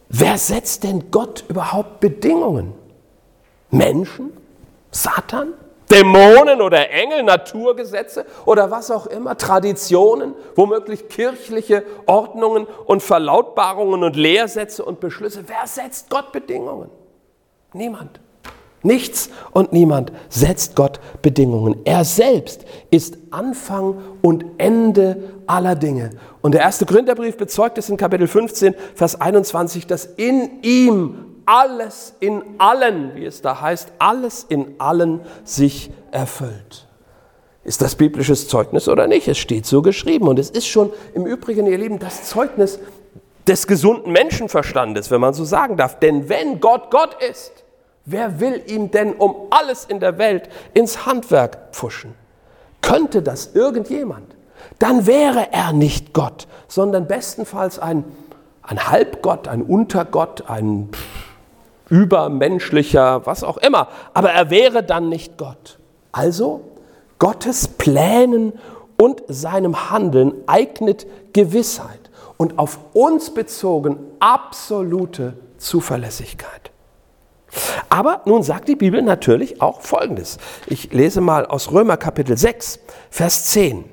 Wer 0.10 0.38
setzt 0.38 0.84
denn 0.84 1.10
Gott 1.12 1.44
überhaupt 1.48 2.00
Bedingungen? 2.00 2.74
Menschen? 3.72 4.32
Satan? 4.92 5.54
Dämonen 5.92 6.62
oder 6.62 6.90
Engel, 6.90 7.24
Naturgesetze 7.24 8.26
oder 8.46 8.72
was 8.72 8.92
auch 8.92 9.08
immer, 9.08 9.38
Traditionen, 9.38 10.34
womöglich 10.56 11.10
kirchliche 11.10 11.84
Ordnungen 12.06 12.68
und 12.86 13.04
Verlautbarungen 13.04 14.04
und 14.04 14.16
Lehrsätze 14.16 14.84
und 14.84 15.00
Beschlüsse. 15.00 15.44
Wer 15.48 15.68
setzt 15.68 16.10
Gott 16.10 16.32
Bedingungen? 16.32 16.90
Niemand. 17.74 18.20
Nichts 18.84 19.30
und 19.52 19.72
niemand 19.72 20.12
setzt 20.28 20.76
Gott 20.76 21.00
Bedingungen. 21.22 21.78
Er 21.86 22.04
selbst 22.04 22.66
ist 22.92 23.18
Anfang 23.32 24.02
und 24.22 24.44
Ende 24.58 25.24
aller 25.48 25.76
Dinge. 25.76 26.10
Und 26.42 26.54
der 26.54 26.62
erste 26.62 26.86
Gründerbrief 26.86 27.38
bezeugt 27.38 27.78
es 27.78 27.90
in 27.90 27.96
Kapitel 27.96 28.28
15, 28.28 28.76
Vers 28.94 29.20
21, 29.20 29.88
dass 29.88 30.06
in 30.06 30.62
ihm 30.64 31.33
alles 31.46 32.14
in 32.20 32.42
allen, 32.58 33.16
wie 33.16 33.26
es 33.26 33.42
da 33.42 33.62
heißt, 33.62 33.94
alles 34.00 34.46
in 34.48 34.76
allen 34.80 35.22
sich 35.44 35.92
erfüllt. 36.12 36.88
Ist 37.64 37.82
das 37.82 37.96
biblisches 37.96 38.48
Zeugnis 38.48 38.90
oder 38.90 39.08
nicht? 39.08 39.28
Es 39.28 39.38
steht 39.38 39.66
so 39.66 39.82
geschrieben. 39.82 40.28
Und 40.28 40.38
es 40.38 40.50
ist 40.50 40.68
schon 40.68 40.92
im 41.14 41.26
Übrigen, 41.26 41.66
ihr 41.66 41.78
Lieben, 41.78 42.00
das 42.00 42.24
Zeugnis 42.24 42.80
des 43.48 43.68
gesunden 43.68 44.12
Menschenverstandes, 44.12 45.12
wenn 45.12 45.22
man 45.22 45.34
so 45.34 45.46
sagen 45.46 45.78
darf. 45.78 46.00
Denn 46.00 46.28
wenn 46.28 46.60
Gott 46.60 46.92
Gott 46.92 47.16
ist, 47.24 47.52
wer 48.06 48.40
will 48.40 48.62
ihm 48.68 48.92
denn 48.92 49.14
um 49.14 49.36
alles 49.50 49.86
in 49.86 50.00
der 50.00 50.18
Welt 50.18 50.50
ins 50.74 51.06
Handwerk 51.06 51.58
pfuschen? 51.72 52.14
Könnte 52.82 53.22
das 53.22 53.56
irgendjemand? 53.56 54.36
Dann 54.80 55.08
wäre 55.08 55.52
er 55.52 55.72
nicht 55.72 56.14
Gott, 56.14 56.48
sondern 56.68 57.08
bestenfalls 57.08 57.80
ein, 57.80 58.04
ein 58.62 58.90
Halbgott, 58.90 59.48
ein 59.48 59.62
Untergott, 59.62 60.50
ein 60.50 60.90
übermenschlicher, 61.90 63.26
was 63.26 63.44
auch 63.44 63.58
immer. 63.58 63.88
Aber 64.14 64.32
er 64.32 64.50
wäre 64.50 64.84
dann 64.84 65.10
nicht 65.10 65.38
Gott. 65.38 65.80
Also, 66.12 66.62
Gottes 67.20 67.68
Plänen 67.68 68.54
und 68.98 69.24
seinem 69.28 69.90
Handeln 69.90 70.34
eignet 70.48 71.06
Gewissheit 71.34 72.12
und 72.38 72.60
auf 72.60 72.80
uns 72.94 73.34
bezogen 73.34 73.98
absolute 74.20 75.34
Zuverlässigkeit. 75.58 76.72
Aber 77.90 78.22
nun 78.26 78.44
sagt 78.44 78.68
die 78.68 78.76
Bibel 78.76 79.02
natürlich 79.02 79.62
auch 79.62 79.82
Folgendes. 79.82 80.38
Ich 80.68 80.92
lese 80.92 81.22
mal 81.22 81.46
aus 81.46 81.72
Römer 81.72 81.98
Kapitel 81.98 82.38
6, 82.38 82.80
Vers 83.10 83.46
10. 83.46 83.86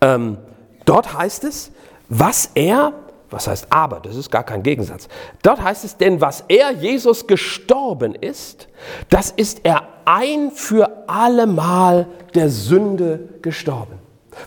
Ähm, 0.00 0.38
dort 0.84 1.18
heißt 1.18 1.44
es, 1.44 1.72
was 2.08 2.50
er 2.54 2.92
was 3.30 3.46
heißt 3.46 3.66
aber? 3.70 4.00
Das 4.00 4.16
ist 4.16 4.30
gar 4.30 4.44
kein 4.44 4.62
Gegensatz. 4.62 5.08
Dort 5.42 5.62
heißt 5.62 5.84
es, 5.84 5.96
denn 5.96 6.20
was 6.20 6.44
er, 6.48 6.72
Jesus, 6.72 7.26
gestorben 7.26 8.14
ist, 8.14 8.68
das 9.10 9.30
ist 9.30 9.60
er 9.64 9.86
ein 10.04 10.50
für 10.50 11.04
allemal 11.08 12.06
der 12.34 12.48
Sünde 12.48 13.28
gestorben. 13.42 13.98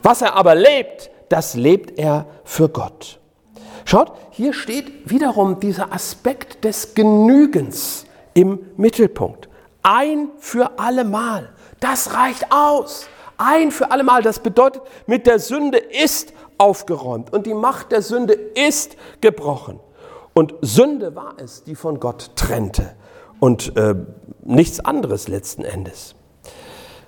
Was 0.01 0.21
er 0.21 0.35
aber 0.35 0.55
lebt, 0.55 1.11
das 1.29 1.55
lebt 1.55 1.99
er 1.99 2.25
für 2.43 2.69
Gott. 2.69 3.19
Schaut, 3.85 4.13
hier 4.31 4.53
steht 4.53 5.09
wiederum 5.09 5.59
dieser 5.59 5.93
Aspekt 5.93 6.63
des 6.63 6.93
Genügens 6.93 8.05
im 8.33 8.59
Mittelpunkt. 8.77 9.49
Ein 9.83 10.29
für 10.39 10.79
allemal. 10.79 11.49
Das 11.79 12.13
reicht 12.13 12.51
aus. 12.51 13.07
Ein 13.43 13.71
für 13.71 13.89
allemal. 13.89 14.21
Das 14.21 14.39
bedeutet, 14.39 14.83
mit 15.07 15.25
der 15.25 15.39
Sünde 15.39 15.79
ist 15.79 16.33
aufgeräumt 16.59 17.33
und 17.33 17.47
die 17.47 17.55
Macht 17.55 17.91
der 17.91 18.03
Sünde 18.03 18.33
ist 18.33 18.95
gebrochen. 19.19 19.79
Und 20.33 20.53
Sünde 20.61 21.15
war 21.15 21.33
es, 21.37 21.63
die 21.63 21.75
von 21.75 21.99
Gott 21.99 22.31
trennte 22.35 22.93
und 23.39 23.75
äh, 23.77 23.95
nichts 24.43 24.79
anderes 24.79 25.27
letzten 25.27 25.63
Endes. 25.63 26.13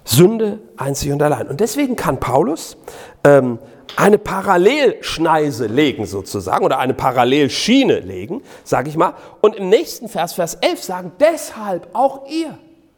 Sünde 0.05 0.59
einzig 0.75 1.11
und 1.11 1.21
allein. 1.21 1.47
Und 1.47 1.59
deswegen 1.59 1.95
kann 1.95 2.19
Paulus 2.19 2.77
ähm, 3.23 3.59
eine 3.95 4.17
Parallelschneise 4.17 5.67
legen 5.67 6.07
sozusagen 6.07 6.65
oder 6.65 6.79
eine 6.79 6.95
Parallelschiene 6.95 7.99
legen, 7.99 8.41
sage 8.63 8.89
ich 8.89 8.97
mal, 8.97 9.13
und 9.41 9.55
im 9.55 9.69
nächsten 9.69 10.09
Vers, 10.09 10.33
Vers 10.33 10.55
11 10.55 10.83
sagen, 10.83 11.11
deshalb 11.19 11.87
auch 11.93 12.27
ihr 12.27 12.57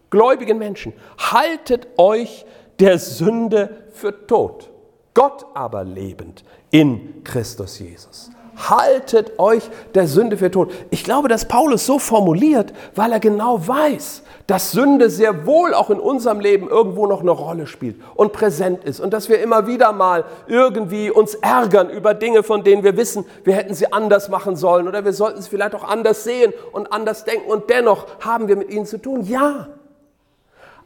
gläubigen 0.10 0.58
Menschen, 0.58 0.94
haltet 1.18 1.88
euch 1.98 2.46
der 2.80 3.00
Sünde 3.00 3.70
für 3.94 4.28
tot, 4.28 4.70
Gott 5.14 5.46
aber 5.54 5.84
lebend 5.84 6.44
in 6.72 7.24
Christus 7.24 7.80
Jesus 7.80 8.32
haltet 8.70 9.38
euch 9.40 9.64
der 9.94 10.08
Sünde 10.08 10.38
für 10.38 10.52
tot. 10.52 10.72
Ich 10.90 11.04
glaube, 11.04 11.28
dass 11.28 11.46
Paulus 11.46 11.86
so 11.86 12.00
formuliert, 12.00 12.74
weil 12.96 13.12
er 13.12 13.20
genau 13.20 13.68
weiß, 13.68 14.24
dass 14.48 14.72
Sünde 14.72 15.10
sehr 15.10 15.46
wohl 15.46 15.74
auch 15.74 15.90
in 15.90 16.00
unserem 16.00 16.40
Leben 16.40 16.70
irgendwo 16.70 17.08
noch 17.08 17.22
eine 17.22 17.32
Rolle 17.32 17.68
spielt 17.68 18.00
und 18.16 18.32
präsent 18.32 18.84
ist 18.84 19.00
und 19.00 19.12
dass 19.12 19.30
wir 19.30 19.42
immer 19.42 19.68
wieder 19.68 19.92
mal 19.92 20.26
irgendwie 20.48 21.10
uns 21.10 21.36
ärgern 21.36 21.90
über 21.90 22.14
Dinge, 22.14 22.44
von 22.44 22.64
denen 22.64 22.84
wir 22.84 22.98
wissen, 22.98 23.26
wir 23.44 23.56
hätten 23.56 23.74
sie 23.74 23.92
anders 23.92 24.30
machen 24.30 24.56
sollen 24.56 24.88
oder 24.88 25.04
wir 25.04 25.14
sollten 25.14 25.42
sie 25.42 25.50
vielleicht 25.50 25.76
auch 25.76 25.84
anders 25.84 26.24
sehen 26.24 26.54
und 26.72 26.92
anders 26.94 27.26
denken 27.26 27.50
und 27.50 27.70
dennoch 27.70 28.06
haben 28.22 28.48
wir 28.48 28.56
mit 28.56 28.70
ihnen 28.70 28.86
zu 28.86 28.98
tun. 28.98 29.24
Ja, 29.24 29.68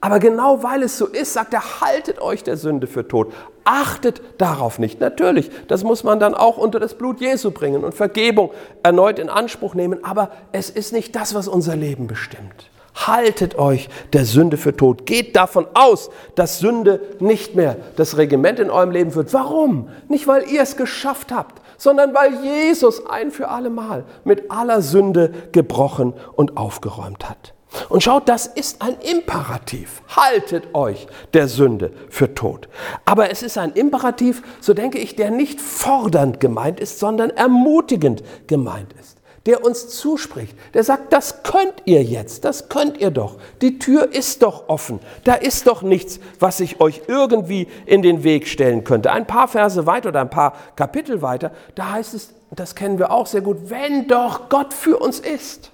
aber 0.01 0.19
genau 0.19 0.63
weil 0.63 0.83
es 0.83 0.97
so 0.97 1.05
ist, 1.05 1.33
sagt 1.33 1.53
er, 1.53 1.81
haltet 1.81 2.21
euch 2.21 2.43
der 2.43 2.55
Sünde 2.55 2.87
für 2.87 3.07
tot. 3.07 3.33
Achtet 3.65 4.21
darauf 4.37 4.79
nicht. 4.79 5.01
Natürlich, 5.01 5.51
das 5.67 5.83
muss 5.83 6.03
man 6.03 6.19
dann 6.19 6.33
auch 6.33 6.57
unter 6.57 6.79
das 6.79 6.93
Blut 6.93 7.19
Jesu 7.19 7.51
bringen 7.51 7.83
und 7.83 7.93
Vergebung 7.93 8.51
erneut 8.81 9.19
in 9.19 9.29
Anspruch 9.29 9.75
nehmen. 9.75 10.03
Aber 10.03 10.31
es 10.53 10.69
ist 10.69 10.93
nicht 10.93 11.15
das, 11.15 11.35
was 11.35 11.47
unser 11.47 11.75
Leben 11.75 12.07
bestimmt. 12.07 12.69
Haltet 12.95 13.57
euch 13.57 13.89
der 14.13 14.25
Sünde 14.25 14.57
für 14.57 14.75
tot. 14.75 15.05
Geht 15.05 15.35
davon 15.35 15.67
aus, 15.73 16.09
dass 16.35 16.59
Sünde 16.59 17.01
nicht 17.19 17.55
mehr 17.55 17.75
das 17.97 18.17
Regiment 18.17 18.59
in 18.59 18.69
eurem 18.69 18.91
Leben 18.91 19.15
wird. 19.15 19.33
Warum? 19.33 19.89
Nicht, 20.07 20.27
weil 20.27 20.49
ihr 20.49 20.61
es 20.61 20.77
geschafft 20.77 21.31
habt, 21.31 21.61
sondern 21.77 22.13
weil 22.13 22.33
Jesus 22.43 23.05
ein 23.05 23.31
für 23.31 23.49
alle 23.49 23.69
Mal 23.69 24.05
mit 24.23 24.49
aller 24.49 24.81
Sünde 24.81 25.31
gebrochen 25.51 26.13
und 26.35 26.57
aufgeräumt 26.57 27.29
hat. 27.29 27.53
Und 27.89 28.03
schaut, 28.03 28.27
das 28.27 28.47
ist 28.47 28.81
ein 28.81 28.97
Imperativ. 28.99 30.01
Haltet 30.15 30.73
euch 30.73 31.07
der 31.33 31.47
Sünde 31.47 31.91
für 32.09 32.33
tot. 32.33 32.67
Aber 33.05 33.29
es 33.31 33.43
ist 33.43 33.57
ein 33.57 33.73
Imperativ, 33.73 34.41
so 34.59 34.73
denke 34.73 34.97
ich, 34.97 35.15
der 35.15 35.29
nicht 35.29 35.61
fordernd 35.61 36.39
gemeint 36.39 36.79
ist, 36.79 36.99
sondern 36.99 37.29
ermutigend 37.29 38.23
gemeint 38.47 38.93
ist. 38.99 39.17
Der 39.45 39.63
uns 39.63 39.87
zuspricht, 39.87 40.55
der 40.73 40.83
sagt, 40.83 41.13
das 41.13 41.43
könnt 41.43 41.73
ihr 41.85 42.03
jetzt, 42.03 42.43
das 42.43 42.69
könnt 42.69 42.97
ihr 42.97 43.09
doch. 43.09 43.37
Die 43.61 43.79
Tür 43.79 44.13
ist 44.13 44.41
doch 44.41 44.67
offen. 44.67 44.99
Da 45.23 45.35
ist 45.35 45.67
doch 45.67 45.81
nichts, 45.81 46.19
was 46.39 46.59
ich 46.59 46.81
euch 46.81 47.03
irgendwie 47.07 47.67
in 47.85 48.01
den 48.01 48.23
Weg 48.23 48.47
stellen 48.47 48.83
könnte. 48.83 49.11
Ein 49.11 49.27
paar 49.27 49.47
Verse 49.47 49.85
weiter 49.85 50.09
oder 50.09 50.21
ein 50.21 50.29
paar 50.29 50.53
Kapitel 50.75 51.21
weiter, 51.21 51.51
da 51.75 51.91
heißt 51.91 52.15
es, 52.15 52.33
das 52.51 52.75
kennen 52.75 52.99
wir 52.99 53.11
auch 53.11 53.27
sehr 53.27 53.41
gut, 53.41 53.69
wenn 53.69 54.07
doch 54.07 54.49
Gott 54.49 54.73
für 54.73 54.97
uns 54.97 55.19
ist. 55.19 55.71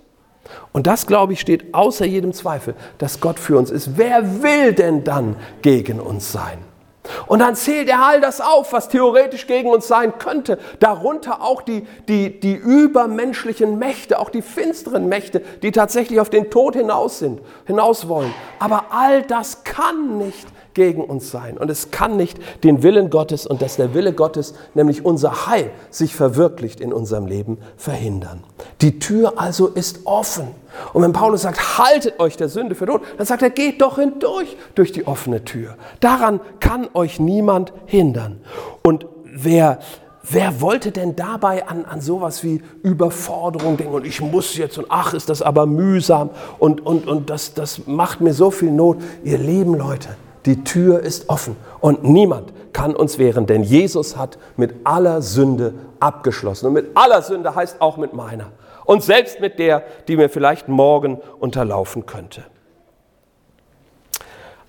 Und 0.72 0.88
das, 0.88 1.08
glaube 1.08 1.34
ich, 1.34 1.40
steht 1.40 1.74
außer 1.74 2.06
jedem 2.06 2.34
Zweifel, 2.34 2.76
dass 2.98 3.20
Gott 3.20 3.40
für 3.40 3.58
uns 3.58 3.72
ist. 3.72 3.98
Wer 3.98 4.44
will 4.44 4.74
denn 4.74 5.04
dann 5.04 5.36
gegen 5.62 6.00
uns 6.00 6.32
sein? 6.32 6.60
Und 7.28 7.40
dann 7.40 7.56
zählt 7.56 7.88
er 7.90 8.04
all 8.04 8.22
das 8.22 8.42
auf, 8.42 8.74
was 8.74 8.90
theoretisch 8.90 9.48
gegen 9.48 9.70
uns 9.70 9.88
sein 9.88 10.18
könnte. 10.18 10.58
Darunter 10.80 11.42
auch 11.42 11.62
die, 11.62 11.86
die, 12.08 12.40
die 12.40 12.56
übermenschlichen 12.56 13.78
Mächte, 13.78 14.20
auch 14.20 14.30
die 14.30 14.42
finsteren 14.42 15.08
Mächte, 15.08 15.42
die 15.62 15.72
tatsächlich 15.72 16.20
auf 16.20 16.30
den 16.30 16.50
Tod 16.50 16.76
hinaus 16.76 17.20
sind, 17.20 17.42
hinaus 17.66 18.08
wollen. 18.08 18.34
Aber 18.60 18.86
all 18.90 19.22
das 19.24 19.64
kann 19.64 20.18
nicht 20.18 20.48
gegen 20.76 21.04
uns 21.04 21.32
sein. 21.32 21.58
Und 21.58 21.72
es 21.72 21.90
kann 21.90 22.18
nicht 22.18 22.38
den 22.64 22.84
Willen 22.84 23.10
Gottes 23.10 23.48
und 23.48 23.64
dass 23.64 23.78
der 23.78 23.96
Wille 23.96 24.14
Gottes, 24.14 24.54
nämlich 24.76 25.04
unser 25.04 25.48
Heil, 25.48 25.72
sich 25.90 26.16
verwirklicht 26.16 26.80
in 26.80 26.94
unserem 26.94 27.26
Leben, 27.26 27.58
verhindern. 27.78 28.44
Die 28.82 29.00
Tür 29.00 29.34
also 29.38 29.68
ist 29.68 30.02
offen. 30.06 30.50
Und 30.94 31.02
wenn 31.02 31.14
Paulus 31.14 31.42
sagt, 31.42 31.80
haltet 31.80 32.20
euch 32.20 32.38
der 32.38 32.50
Sünde 32.50 32.76
für 32.76 32.86
tot, 32.86 33.02
dann 33.18 33.26
sagt 33.26 33.42
er, 33.42 33.50
geht 33.50 33.82
doch 33.82 33.96
hindurch 33.96 34.56
durch 34.76 34.92
die 34.92 35.08
offene 35.08 35.44
Tür. 35.44 35.76
Daran 36.02 36.40
kann 36.60 36.90
euch 36.94 37.20
niemand 37.20 37.74
hindern. 37.86 38.42
Und 38.84 39.08
wer 39.24 39.80
Wer 40.28 40.60
wollte 40.60 40.92
denn 40.92 41.16
dabei 41.16 41.68
an, 41.68 41.86
an 41.86 42.02
sowas 42.02 42.44
wie 42.44 42.64
Überforderung 42.82 43.78
denken 43.78 43.94
und 43.94 44.08
ich 44.08 44.22
muss 44.22 44.58
jetzt 44.58 44.78
und 44.80 44.88
ach, 44.90 45.14
ist 45.14 45.30
das 45.30 45.44
aber 45.44 45.68
mühsam 45.68 46.32
und, 46.58 46.84
und, 46.84 47.08
und 47.08 47.30
das, 47.30 47.54
das 47.54 47.86
macht 47.86 48.22
mir 48.22 48.34
so 48.34 48.50
viel 48.50 48.72
Not. 48.72 48.98
Ihr 49.24 49.38
lieben 49.38 49.76
Leute, 49.76 50.10
die 50.46 50.64
Tür 50.64 51.00
ist 51.00 51.30
offen 51.30 51.56
und 51.80 52.04
niemand 52.04 52.54
kann 52.74 52.96
uns 52.96 53.18
wehren, 53.18 53.46
denn 53.46 53.64
Jesus 53.64 54.18
hat 54.18 54.38
mit 54.58 54.76
aller 54.84 55.22
Sünde 55.22 55.74
abgeschlossen. 56.00 56.68
Und 56.68 56.74
mit 56.74 56.90
aller 56.96 57.22
Sünde 57.22 57.56
heißt 57.56 57.82
auch 57.82 57.98
mit 57.98 58.14
meiner. 58.14 58.52
Und 58.86 59.02
selbst 59.04 59.40
mit 59.40 59.60
der, 59.60 59.84
die 60.08 60.18
mir 60.18 60.30
vielleicht 60.30 60.68
morgen 60.68 61.20
unterlaufen 61.40 62.06
könnte. 62.06 62.44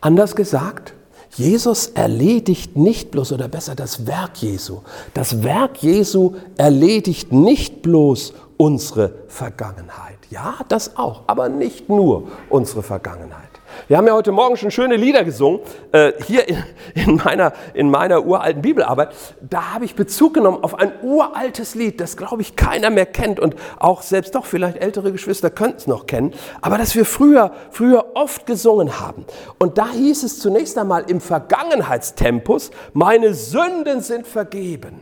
Anders 0.00 0.36
gesagt, 0.36 0.94
Jesus 1.34 1.88
erledigt 1.88 2.76
nicht 2.76 3.10
bloß, 3.10 3.32
oder 3.32 3.48
besser 3.48 3.74
das 3.74 4.06
Werk 4.06 4.38
Jesu. 4.38 4.80
Das 5.12 5.42
Werk 5.42 5.82
Jesu 5.82 6.36
erledigt 6.56 7.32
nicht 7.32 7.82
bloß 7.82 8.32
unsere 8.56 9.12
Vergangenheit. 9.28 10.16
Ja, 10.30 10.54
das 10.68 10.96
auch, 10.96 11.24
aber 11.26 11.48
nicht 11.48 11.88
nur 11.88 12.28
unsere 12.48 12.82
Vergangenheit. 12.82 13.45
Wir 13.88 13.98
haben 13.98 14.06
ja 14.08 14.14
heute 14.14 14.32
Morgen 14.32 14.56
schon 14.56 14.72
schöne 14.72 14.96
Lieder 14.96 15.22
gesungen, 15.22 15.60
äh, 15.92 16.12
hier 16.26 16.48
in, 16.48 16.64
in, 16.94 17.16
meiner, 17.16 17.52
in 17.72 17.88
meiner 17.88 18.26
uralten 18.26 18.60
Bibelarbeit. 18.60 19.10
Da 19.48 19.74
habe 19.74 19.84
ich 19.84 19.94
Bezug 19.94 20.34
genommen 20.34 20.64
auf 20.64 20.74
ein 20.74 20.90
uraltes 21.02 21.76
Lied, 21.76 22.00
das, 22.00 22.16
glaube 22.16 22.42
ich, 22.42 22.56
keiner 22.56 22.90
mehr 22.90 23.06
kennt 23.06 23.38
und 23.38 23.54
auch 23.78 24.02
selbst 24.02 24.34
doch 24.34 24.44
vielleicht 24.44 24.78
ältere 24.78 25.12
Geschwister 25.12 25.50
könnten 25.50 25.76
es 25.76 25.86
noch 25.86 26.06
kennen, 26.06 26.34
aber 26.62 26.78
das 26.78 26.96
wir 26.96 27.04
früher, 27.04 27.52
früher 27.70 28.06
oft 28.14 28.44
gesungen 28.44 28.98
haben. 28.98 29.24
Und 29.60 29.78
da 29.78 29.88
hieß 29.90 30.24
es 30.24 30.40
zunächst 30.40 30.76
einmal 30.78 31.04
im 31.08 31.20
Vergangenheitstempus, 31.20 32.72
meine 32.92 33.34
Sünden 33.34 34.00
sind 34.00 34.26
vergeben. 34.26 35.00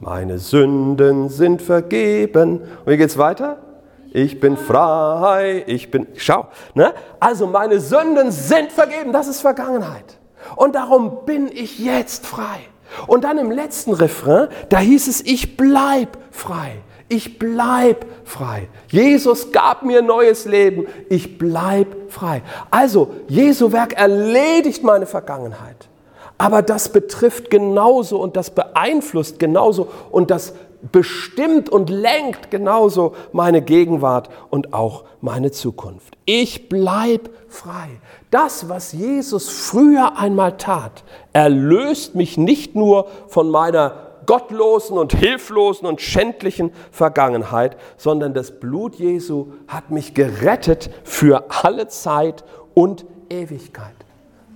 Meine 0.00 0.38
Sünden 0.40 1.28
sind 1.28 1.62
vergeben. 1.62 2.60
Und 2.84 2.92
wie 2.92 2.96
geht's 2.96 3.18
weiter? 3.18 3.67
Ich 4.12 4.40
bin 4.40 4.56
frei, 4.56 5.64
ich 5.66 5.90
bin, 5.90 6.06
schau, 6.16 6.46
ne? 6.74 6.94
Also 7.20 7.46
meine 7.46 7.80
Sünden 7.80 8.30
sind 8.30 8.72
vergeben, 8.72 9.12
das 9.12 9.28
ist 9.28 9.40
Vergangenheit. 9.40 10.18
Und 10.56 10.74
darum 10.74 11.24
bin 11.26 11.48
ich 11.48 11.78
jetzt 11.78 12.26
frei. 12.26 12.60
Und 13.06 13.24
dann 13.24 13.38
im 13.38 13.50
letzten 13.50 13.92
Refrain, 13.92 14.48
da 14.70 14.78
hieß 14.78 15.08
es, 15.08 15.20
ich 15.20 15.56
bleib 15.56 16.16
frei. 16.30 16.76
Ich 17.10 17.38
bleib 17.38 18.04
frei. 18.24 18.68
Jesus 18.88 19.50
gab 19.50 19.82
mir 19.82 20.02
neues 20.02 20.44
Leben. 20.44 20.86
Ich 21.08 21.38
bleib 21.38 22.10
frei. 22.10 22.42
Also, 22.70 23.14
Jesu 23.28 23.72
Werk 23.72 23.94
erledigt 23.94 24.82
meine 24.84 25.06
Vergangenheit. 25.06 25.88
Aber 26.36 26.62
das 26.62 26.90
betrifft 26.90 27.50
genauso 27.50 28.20
und 28.20 28.36
das 28.36 28.50
beeinflusst 28.50 29.38
genauso 29.38 29.88
und 30.10 30.30
das 30.30 30.54
bestimmt 30.92 31.68
und 31.68 31.90
lenkt 31.90 32.50
genauso 32.50 33.14
meine 33.32 33.62
Gegenwart 33.62 34.28
und 34.50 34.72
auch 34.72 35.04
meine 35.20 35.50
Zukunft. 35.50 36.16
Ich 36.24 36.68
bleib 36.68 37.30
frei. 37.48 37.88
Das, 38.30 38.68
was 38.68 38.92
Jesus 38.92 39.48
früher 39.48 40.18
einmal 40.18 40.56
tat, 40.56 41.04
erlöst 41.32 42.14
mich 42.14 42.38
nicht 42.38 42.74
nur 42.74 43.08
von 43.28 43.50
meiner 43.50 44.08
gottlosen 44.26 44.98
und 44.98 45.14
hilflosen 45.14 45.88
und 45.88 46.02
schändlichen 46.02 46.70
Vergangenheit, 46.92 47.78
sondern 47.96 48.34
das 48.34 48.60
Blut 48.60 48.96
Jesu 48.96 49.52
hat 49.66 49.90
mich 49.90 50.12
gerettet 50.12 50.90
für 51.02 51.46
alle 51.64 51.88
Zeit 51.88 52.44
und 52.74 53.06
Ewigkeit. 53.30 53.97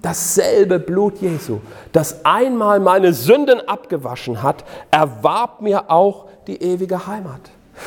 Dasselbe 0.02 0.80
Blut 0.80 1.18
Jesu, 1.20 1.60
das 1.92 2.24
einmal 2.24 2.80
meine 2.80 3.12
Sünden 3.12 3.66
abgewaschen 3.68 4.42
hat, 4.42 4.64
erwarb 4.90 5.60
mir 5.60 5.90
auch 5.90 6.26
die 6.48 6.60
ewige 6.60 7.06
Heimat. 7.06 7.40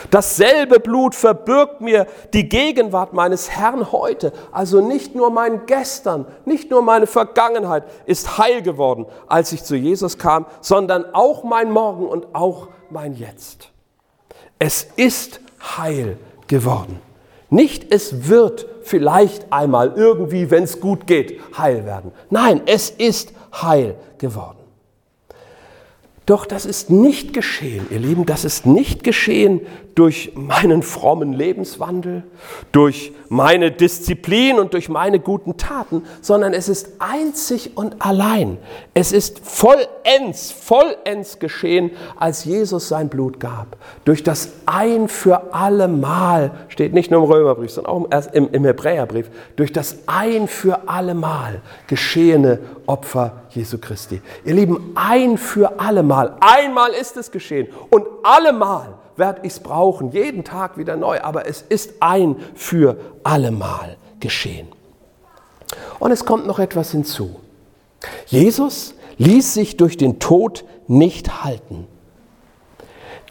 Dasselbe 0.10 0.80
Blut 0.80 1.13
verbirgt 1.13 1.82
mir 1.82 2.08
die 2.34 2.49
Gegenwart 2.49 3.13
meines 3.13 3.51
Herrn 3.51 3.91
heute. 3.91 4.34
Also 4.51 4.82
nicht 4.82 5.13
nur 5.13 5.30
mein 5.30 5.65
Gestern, 5.65 6.25
nicht 6.45 6.71
nur 6.71 6.82
meine 6.82 7.08
Vergangenheit 7.08 7.84
ist 8.06 8.38
heil 8.38 8.62
geworden, 8.62 9.06
als 9.28 9.51
ich 9.51 9.63
zu 9.63 9.75
Jesus 9.75 10.17
kam, 10.17 10.45
sondern 10.62 11.06
auch 11.13 11.43
mein 11.43 11.71
Morgen 11.71 12.08
und 12.08 12.34
auch 12.34 12.69
mein 12.89 13.15
Jetzt. 13.15 13.69
Es 14.58 14.88
ist 14.95 15.39
heil 15.78 16.17
geworden. 16.47 16.99
Nicht 17.49 17.93
es 17.93 18.28
wird 18.28 18.67
vielleicht 18.85 19.51
einmal 19.51 19.93
irgendwie, 19.95 20.51
wenn 20.51 20.63
es 20.63 20.79
gut 20.79 21.07
geht, 21.07 21.39
heil 21.57 21.85
werden. 21.85 22.11
Nein, 22.29 22.61
es 22.67 22.91
ist 22.91 23.33
heil 23.51 23.95
geworden. 24.19 24.59
Doch 26.27 26.45
das 26.45 26.65
ist 26.65 26.89
nicht 26.89 27.33
geschehen, 27.33 27.87
ihr 27.89 27.99
Lieben, 27.99 28.25
das 28.25 28.45
ist 28.45 28.65
nicht 28.65 29.03
geschehen 29.03 29.61
durch 29.95 30.34
meinen 30.36 30.84
frommen 30.84 31.31
Lebenswandel, 31.31 32.23
durch 32.73 33.13
meine 33.29 33.71
Disziplin 33.71 34.60
und 34.60 34.73
durch 34.73 34.89
meine 34.89 35.21
guten 35.21 35.55
Taten, 35.55 36.03
sondern 36.21 36.53
es 36.53 36.67
ist 36.67 36.89
einzig 36.99 37.77
und 37.77 38.05
allein, 38.05 38.58
es 38.93 39.13
ist 39.13 39.39
vollends, 39.39 40.51
vollends 40.51 41.39
geschehen, 41.39 41.91
als 42.17 42.43
Jesus 42.43 42.89
sein 42.89 43.08
Blut 43.08 43.39
gab. 43.39 43.77
Durch 44.03 44.21
das 44.21 44.49
ein 44.65 45.08
für 45.08 45.53
alle 45.53 45.88
Mal, 45.88 46.51
steht 46.67 46.93
nicht 46.93 47.10
nur 47.10 47.23
im 47.23 47.31
Römerbrief, 47.31 47.71
sondern 47.71 47.93
auch 47.93 48.34
im, 48.34 48.49
im 48.51 48.65
Hebräerbrief, 48.65 49.29
durch 49.55 49.71
das 49.71 49.99
ein 50.08 50.49
für 50.49 50.89
alle 50.89 51.15
Mal 51.15 51.62
geschehene 51.88 52.60
Opfer 52.86 53.43
Jesu 53.51 53.77
Christi. 53.77 54.21
Ihr 54.43 54.55
Lieben, 54.55 54.91
ein 54.95 55.38
für 55.38 55.79
alle 55.79 56.03
Mal, 56.03 56.36
einmal 56.41 56.91
ist 56.91 57.15
es 57.15 57.31
geschehen 57.31 57.69
und 57.89 58.05
allemal 58.23 58.95
werde 59.17 59.41
ich 59.43 59.54
es 59.54 59.60
brauchen, 59.60 60.12
jeden 60.12 60.43
Tag 60.43 60.78
wieder 60.78 60.95
neu, 60.95 61.21
aber 61.21 61.47
es 61.47 61.62
ist 61.62 61.95
ein 62.01 62.36
für 62.54 62.97
allemal 63.23 63.97
geschehen. 64.19 64.67
Und 65.99 66.12
es 66.12 66.25
kommt 66.25 66.45
noch 66.45 66.60
etwas 66.60 66.91
hinzu. 66.91 67.39
Jesus 68.28 68.95
ließ 69.17 69.54
sich 69.54 69.78
durch 69.78 69.97
den 69.97 70.19
Tod 70.19 70.65
nicht 70.88 71.43
halten. 71.43 71.88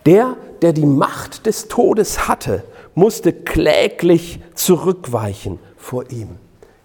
Der, 0.06 0.36
der 0.62 0.72
die 0.72 0.86
Macht 0.86 1.46
des 1.46 1.68
Todes 1.68 2.28
hatte, 2.28 2.64
musste 2.94 3.32
kläglich 3.32 4.40
zurückweichen 4.54 5.58
vor 5.76 6.10
ihm. 6.10 6.38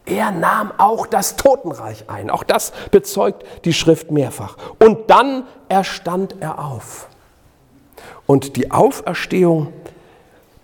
Er 0.06 0.32
nahm 0.32 0.72
auch 0.78 1.06
das 1.06 1.36
Totenreich 1.36 2.10
ein. 2.10 2.30
Auch 2.30 2.44
das 2.44 2.74
bezeugt 2.92 3.46
die 3.66 3.74
Schrift 3.74 4.10
mehrfach. 4.10 4.58
Und 4.80 5.10
dann 5.10 5.46
erstand 5.68 6.36
er 6.40 6.64
auf. 6.66 7.10
Und 8.30 8.58
die 8.58 8.70
Auferstehung 8.70 9.74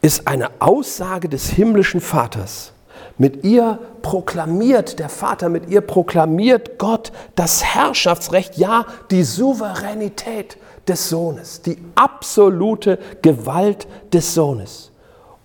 ist 0.04 0.28
eine 0.28 0.52
Aussage 0.60 1.30
des 1.30 1.50
himmlischen 1.50 2.00
Vaters. 2.00 2.74
Mit 3.18 3.44
ihr 3.44 3.80
proklamiert 4.04 5.00
der 5.00 5.10
Vater, 5.10 5.50
mit 5.50 5.68
ihr 5.70 5.82
proklamiert 5.82 6.78
Gott 6.78 7.12
das 7.34 7.64
Herrschaftsrecht, 7.64 8.60
ja 8.60 8.86
die 9.10 9.24
Souveränität 9.24 10.58
des 10.88 11.10
Sohnes, 11.10 11.64
die 11.64 11.80
absolute 11.96 13.00
Gewalt 13.24 13.88
des 14.14 14.36
Sohnes. 14.36 14.92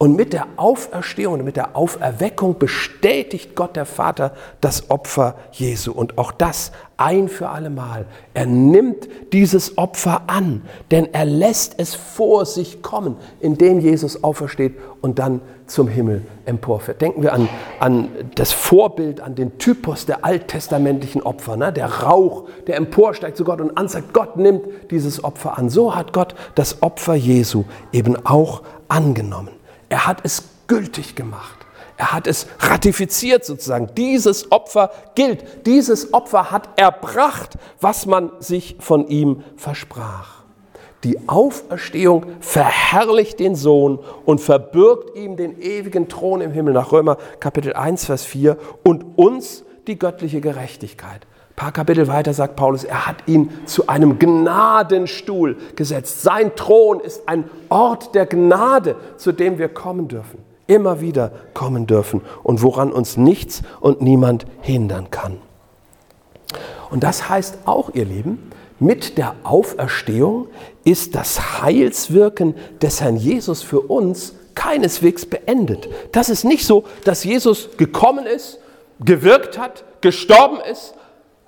Und 0.02 0.16
mit 0.16 0.32
der 0.32 0.46
Auferstehung 0.56 1.34
und 1.34 1.44
mit 1.44 1.56
der 1.56 1.76
Auferweckung 1.76 2.58
bestätigt 2.58 3.54
Gott 3.54 3.76
der 3.76 3.84
Vater 3.84 4.32
das 4.62 4.88
Opfer 4.88 5.34
Jesu. 5.52 5.92
Und 5.92 6.16
auch 6.16 6.32
das 6.32 6.72
ein 6.96 7.28
für 7.28 7.50
allemal. 7.50 8.06
Er 8.32 8.46
nimmt 8.46 9.10
dieses 9.34 9.76
Opfer 9.76 10.22
an, 10.26 10.62
denn 10.90 11.12
er 11.12 11.26
lässt 11.26 11.74
es 11.76 11.94
vor 11.94 12.46
sich 12.46 12.80
kommen, 12.80 13.16
indem 13.40 13.78
Jesus 13.78 14.24
aufersteht 14.24 14.74
und 15.02 15.18
dann 15.18 15.42
zum 15.66 15.86
Himmel 15.86 16.22
emporfährt. 16.46 17.02
Denken 17.02 17.22
wir 17.22 17.34
an, 17.34 17.50
an 17.78 18.08
das 18.36 18.52
Vorbild, 18.52 19.20
an 19.20 19.34
den 19.34 19.58
Typus 19.58 20.06
der 20.06 20.24
alttestamentlichen 20.24 21.22
Opfer, 21.22 21.58
ne? 21.58 21.74
der 21.74 22.04
Rauch, 22.04 22.48
der 22.66 22.76
emporsteigt 22.76 23.36
zu 23.36 23.44
Gott 23.44 23.60
und 23.60 23.76
ansagt, 23.76 24.14
Gott 24.14 24.38
nimmt 24.38 24.62
dieses 24.90 25.22
Opfer 25.22 25.58
an. 25.58 25.68
So 25.68 25.94
hat 25.94 26.14
Gott 26.14 26.34
das 26.54 26.82
Opfer 26.82 27.16
Jesu 27.16 27.64
eben 27.92 28.16
auch 28.24 28.62
angenommen. 28.88 29.59
Er 29.90 30.06
hat 30.06 30.20
es 30.22 30.44
gültig 30.66 31.14
gemacht. 31.14 31.58
Er 31.98 32.12
hat 32.12 32.26
es 32.26 32.46
ratifiziert 32.60 33.44
sozusagen. 33.44 33.90
Dieses 33.94 34.50
Opfer 34.50 34.90
gilt. 35.14 35.66
Dieses 35.66 36.14
Opfer 36.14 36.50
hat 36.50 36.80
erbracht, 36.80 37.58
was 37.78 38.06
man 38.06 38.30
sich 38.38 38.76
von 38.80 39.06
ihm 39.08 39.44
versprach. 39.56 40.44
Die 41.04 41.28
Auferstehung 41.28 42.24
verherrlicht 42.40 43.40
den 43.40 43.54
Sohn 43.54 43.98
und 44.24 44.40
verbirgt 44.40 45.16
ihm 45.16 45.36
den 45.36 45.60
ewigen 45.60 46.08
Thron 46.08 46.40
im 46.40 46.52
Himmel 46.52 46.72
nach 46.72 46.92
Römer 46.92 47.18
Kapitel 47.40 47.74
1, 47.74 48.06
Vers 48.06 48.24
4 48.24 48.56
und 48.82 49.18
uns 49.18 49.64
die 49.86 49.98
göttliche 49.98 50.40
Gerechtigkeit. 50.40 51.26
Ein 51.60 51.64
paar 51.64 51.72
Kapitel 51.72 52.08
weiter 52.08 52.32
sagt 52.32 52.56
Paulus, 52.56 52.84
er 52.84 53.06
hat 53.06 53.16
ihn 53.26 53.50
zu 53.66 53.86
einem 53.86 54.18
Gnadenstuhl 54.18 55.58
gesetzt. 55.76 56.22
Sein 56.22 56.56
Thron 56.56 57.00
ist 57.00 57.28
ein 57.28 57.44
Ort 57.68 58.14
der 58.14 58.24
Gnade, 58.24 58.96
zu 59.18 59.30
dem 59.30 59.58
wir 59.58 59.68
kommen 59.68 60.08
dürfen, 60.08 60.38
immer 60.66 61.02
wieder 61.02 61.32
kommen 61.52 61.86
dürfen 61.86 62.22
und 62.42 62.62
woran 62.62 62.90
uns 62.90 63.18
nichts 63.18 63.60
und 63.80 64.00
niemand 64.00 64.46
hindern 64.62 65.10
kann. 65.10 65.36
Und 66.88 67.02
das 67.04 67.28
heißt 67.28 67.58
auch, 67.66 67.90
ihr 67.92 68.06
Lieben, 68.06 68.50
mit 68.78 69.18
der 69.18 69.34
Auferstehung 69.42 70.46
ist 70.84 71.14
das 71.14 71.60
Heilswirken 71.60 72.54
des 72.80 73.02
Herrn 73.02 73.16
Jesus 73.16 73.62
für 73.62 73.80
uns 73.80 74.32
keineswegs 74.54 75.26
beendet. 75.26 75.90
Das 76.12 76.30
ist 76.30 76.44
nicht 76.44 76.64
so, 76.64 76.84
dass 77.04 77.22
Jesus 77.22 77.68
gekommen 77.76 78.24
ist, 78.24 78.60
gewirkt 79.04 79.58
hat, 79.58 79.84
gestorben 80.00 80.56
ist, 80.60 80.94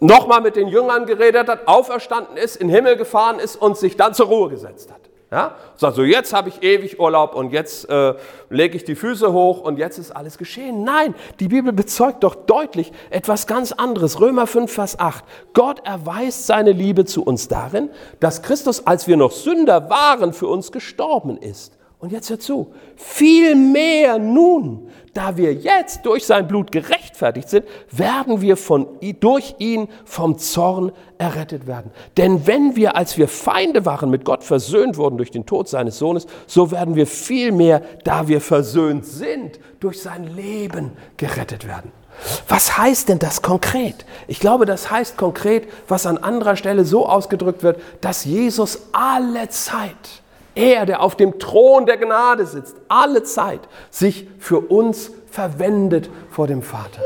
nochmal 0.03 0.41
mit 0.41 0.57
den 0.57 0.69
Jüngern 0.69 1.07
geredet 1.07 1.49
hat, 1.49 1.69
auferstanden 1.69 2.37
ist, 2.37 2.57
in 2.57 2.69
den 2.69 2.75
Himmel 2.75 2.97
gefahren 2.97 3.38
ist 3.38 3.57
und 3.57 3.79
sich 3.79 3.97
dann 3.97 4.15
zur 4.15 4.27
Ruhe 4.27 4.51
gesetzt 4.51 4.91
hat. 4.93 5.01
Ja? 5.31 5.55
Sagt 5.77 5.97
so, 5.97 6.03
jetzt 6.03 6.35
habe 6.35 6.51
ich 6.51 6.62
ewig 6.62 7.01
Urlaub 7.01 7.35
und 7.35 7.53
jetzt 7.53 7.88
äh, 7.88 8.15
lege 8.51 8.77
ich 8.77 8.85
die 8.85 8.95
Füße 8.95 9.33
hoch 9.33 9.61
und 9.61 9.79
jetzt 9.79 9.97
ist 9.99 10.11
alles 10.11 10.37
geschehen. 10.37 10.85
Nein, 10.85 11.15
die 11.41 11.49
Bibel 11.49 11.73
bezeugt 11.73 12.23
doch 12.23 12.35
deutlich 12.35 12.93
etwas 13.09 13.47
ganz 13.47 13.73
anderes. 13.73 14.21
Römer 14.21 14.47
5, 14.47 14.71
Vers 14.71 14.99
8. 14.99 15.25
Gott 15.55 15.87
erweist 15.87 16.47
seine 16.47 16.73
Liebe 16.73 17.07
zu 17.07 17.25
uns 17.25 17.49
darin, 17.49 17.88
dass 18.21 18.43
Christus, 18.43 18.87
als 18.87 19.07
wir 19.07 19.17
noch 19.17 19.31
Sünder 19.31 19.88
waren, 19.88 20.35
für 20.35 20.49
uns 20.49 20.71
gestorben 20.71 21.38
ist. 21.38 21.79
Und 22.03 22.11
jetzt 22.11 22.31
hör 22.31 22.41
zu, 22.41 22.75
viel 22.97 23.55
mehr 23.55 24.19
nun, 24.19 24.91
da 25.15 25.37
wir 25.37 25.55
jetzt 25.55 26.05
durch 26.05 26.27
sein 26.27 26.49
Blut 26.49 26.73
gerechtfertigt 26.73 27.49
sind, 27.49 27.65
werden 27.93 28.41
wir 28.41 28.57
von, 28.57 28.88
durch 29.21 29.55
ihn 29.61 29.87
vom 30.05 30.37
Zorn 30.37 30.91
errettet 31.19 31.69
werden. 31.69 31.93
Denn 32.17 32.45
wenn 32.49 32.75
wir, 32.75 32.97
als 32.97 33.19
wir 33.19 33.29
Feinde 33.29 33.87
waren, 33.87 34.11
mit 34.11 34.25
Gott 34.25 34.43
versöhnt 34.43 34.97
wurden 34.97 35.17
durch 35.17 35.31
den 35.31 35.47
Tod 35.47 35.69
seines 35.69 35.97
Sohnes, 35.97 36.27
so 36.49 36.73
werden 36.73 36.97
wir 36.97 37.07
viel 37.07 37.53
mehr, 37.53 37.83
da 38.03 38.27
wir 38.27 38.41
versöhnt 38.41 39.07
sind, 39.07 39.61
durch 39.79 40.03
sein 40.03 40.25
Leben 40.35 40.91
gerettet 41.17 41.69
werden. 41.69 41.93
Was 42.49 42.77
heißt 42.77 43.11
denn 43.11 43.21
das 43.21 43.43
konkret? 43.43 44.07
Ich 44.27 44.41
glaube, 44.41 44.67
das 44.67 44.91
heißt 44.91 45.17
konkret, 45.17 45.69
was 45.87 46.07
an 46.07 46.19
anderer 46.19 46.57
Stelle 46.57 46.85
so 46.85 47.09
ausgedrückt 47.09 47.62
wird, 47.62 47.81
dass 48.01 48.25
Jesus 48.25 48.88
alle 48.91 49.49
Zeit, 49.51 50.22
er, 50.55 50.87
der 50.87 51.01
auf 51.03 51.17
dem 51.17 51.38
Thron 51.38 51.87
der 51.87 51.97
Gnade 51.97 52.47
sitzt, 52.47 52.77
alle 52.88 53.23
Zeit 53.23 53.61
sich 53.91 54.29
für 54.38 54.61
uns 54.61 55.11
verwendet 55.31 56.11
vor 56.31 56.47
dem 56.47 56.62
Vater. 56.62 57.01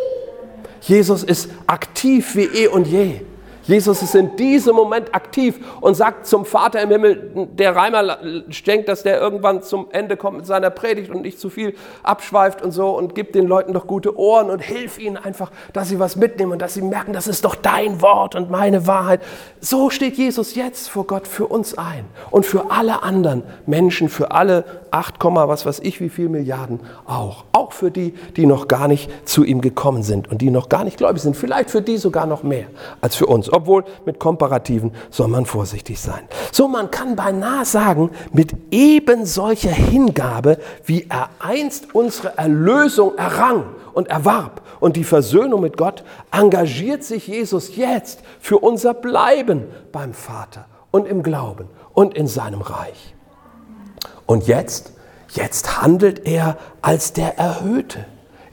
Jesus 0.80 1.22
ist 1.22 1.50
aktiv 1.66 2.37
wie 2.37 2.44
eh 2.44 2.68
und 2.68 2.87
je. 2.87 3.20
Jesus 3.66 4.02
ist 4.02 4.14
in 4.14 4.37
diesem 4.37 4.76
Moment 4.76 5.14
aktiv 5.14 5.59
und 5.81 5.94
sagt 5.94 6.26
zum 6.26 6.44
Vater 6.44 6.81
im 6.81 6.90
Himmel, 6.90 7.48
der 7.52 7.74
Reimer 7.74 8.18
denkt, 8.66 8.88
dass 8.88 9.02
der 9.02 9.20
irgendwann 9.20 9.62
zum 9.62 9.88
Ende 9.90 10.16
kommt 10.16 10.38
mit 10.38 10.46
seiner 10.46 10.70
Predigt 10.70 11.11
und 11.11 11.22
nicht 11.22 11.40
zu 11.40 11.50
viel 11.50 11.74
abschweift 12.02 12.62
und 12.62 12.70
so 12.70 12.96
und 12.96 13.14
gibt 13.14 13.35
den 13.35 13.46
Leuten 13.46 13.72
doch 13.72 13.87
gute 13.87 14.16
Ohren 14.18 14.50
und 14.50 14.61
hilf 14.61 14.98
ihnen 14.98 15.16
einfach, 15.16 15.50
dass 15.72 15.88
sie 15.88 15.98
was 15.98 16.16
mitnehmen 16.16 16.52
und 16.52 16.62
dass 16.62 16.74
sie 16.74 16.83
merken, 16.83 17.12
das 17.12 17.26
ist 17.26 17.44
doch 17.44 17.57
dein 17.57 18.00
Wort 18.02 18.35
und 18.35 18.50
meine 18.50 18.87
Wahrheit. 18.87 19.20
So 19.61 19.90
steht 19.90 20.16
Jesus 20.16 20.55
jetzt 20.55 20.88
vor 20.88 21.07
Gott 21.07 21.26
für 21.26 21.46
uns 21.46 21.76
ein 21.76 22.05
und 22.31 22.46
für 22.46 22.70
alle 22.70 23.02
anderen 23.02 23.42
Menschen, 23.66 24.09
für 24.09 24.31
alle 24.31 24.64
8, 24.92 25.16
was 25.22 25.66
weiß 25.66 25.81
ich, 25.81 26.00
wie 26.00 26.09
viel 26.09 26.29
Milliarden 26.29 26.81
auch. 27.05 27.44
Auch 27.52 27.72
für 27.72 27.90
die, 27.90 28.14
die 28.37 28.46
noch 28.46 28.68
gar 28.68 28.88
nicht 28.88 29.11
zu 29.26 29.44
ihm 29.44 29.61
gekommen 29.61 30.02
sind 30.02 30.31
und 30.31 30.40
die 30.40 30.50
noch 30.50 30.68
gar 30.68 30.85
nicht 30.85 30.96
gläubig 30.98 31.22
sind. 31.22 31.37
Vielleicht 31.37 31.70
für 31.70 31.83
die 31.83 31.96
sogar 31.96 32.26
noch 32.26 32.42
mehr 32.42 32.66
als 33.00 33.16
für 33.16 33.26
uns 33.26 33.50
obwohl 33.56 33.84
mit 34.04 34.18
Komparativen 34.18 34.92
soll 35.10 35.28
man 35.28 35.46
vorsichtig 35.46 35.98
sein. 36.00 36.28
So, 36.52 36.68
man 36.68 36.90
kann 36.90 37.16
beinahe 37.16 37.64
sagen, 37.64 38.10
mit 38.32 38.54
eben 38.70 39.24
solcher 39.26 39.72
Hingabe, 39.72 40.58
wie 40.84 41.06
er 41.08 41.30
einst 41.38 41.94
unsere 41.94 42.36
Erlösung 42.36 43.16
errang 43.16 43.64
und 43.94 44.08
erwarb 44.08 44.62
und 44.80 44.96
die 44.96 45.04
Versöhnung 45.04 45.62
mit 45.62 45.76
Gott, 45.76 46.04
engagiert 46.30 47.02
sich 47.02 47.26
Jesus 47.26 47.76
jetzt 47.76 48.20
für 48.40 48.58
unser 48.58 48.94
Bleiben 48.94 49.64
beim 49.90 50.12
Vater 50.12 50.66
und 50.90 51.08
im 51.08 51.22
Glauben 51.22 51.68
und 51.94 52.14
in 52.14 52.26
seinem 52.26 52.60
Reich. 52.60 53.14
Und 54.26 54.46
jetzt, 54.46 54.92
jetzt 55.30 55.80
handelt 55.80 56.26
er 56.26 56.58
als 56.82 57.12
der 57.12 57.38
Erhöhte. 57.38 58.04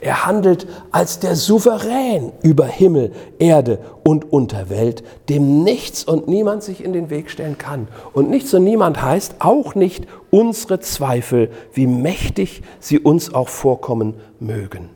Er 0.04 0.26
handelt 0.26 0.68
als 0.92 1.20
der 1.20 1.38
Souverän 1.38 2.34
über 2.42 2.66
Himmel, 2.66 3.14
Erde 3.40 3.80
und 4.04 4.34
Unterwelt, 4.34 5.02
dem 5.30 5.64
nichts 5.64 6.04
und 6.04 6.28
niemand 6.28 6.62
sich 6.62 6.84
in 6.84 6.92
den 6.92 7.10
Weg 7.10 7.30
stellen 7.30 7.58
kann. 7.58 7.88
Und 8.12 8.30
nichts 8.30 8.54
und 8.54 8.66
niemand 8.66 9.02
heißt 9.02 9.36
auch 9.40 9.76
nicht 9.76 10.06
unsere 10.30 10.82
Zweifel, 10.82 11.50
wie 11.72 11.88
mächtig 11.88 12.64
sie 12.82 13.00
uns 13.00 13.34
auch 13.34 13.48
vorkommen 13.48 14.16
mögen. 14.42 14.90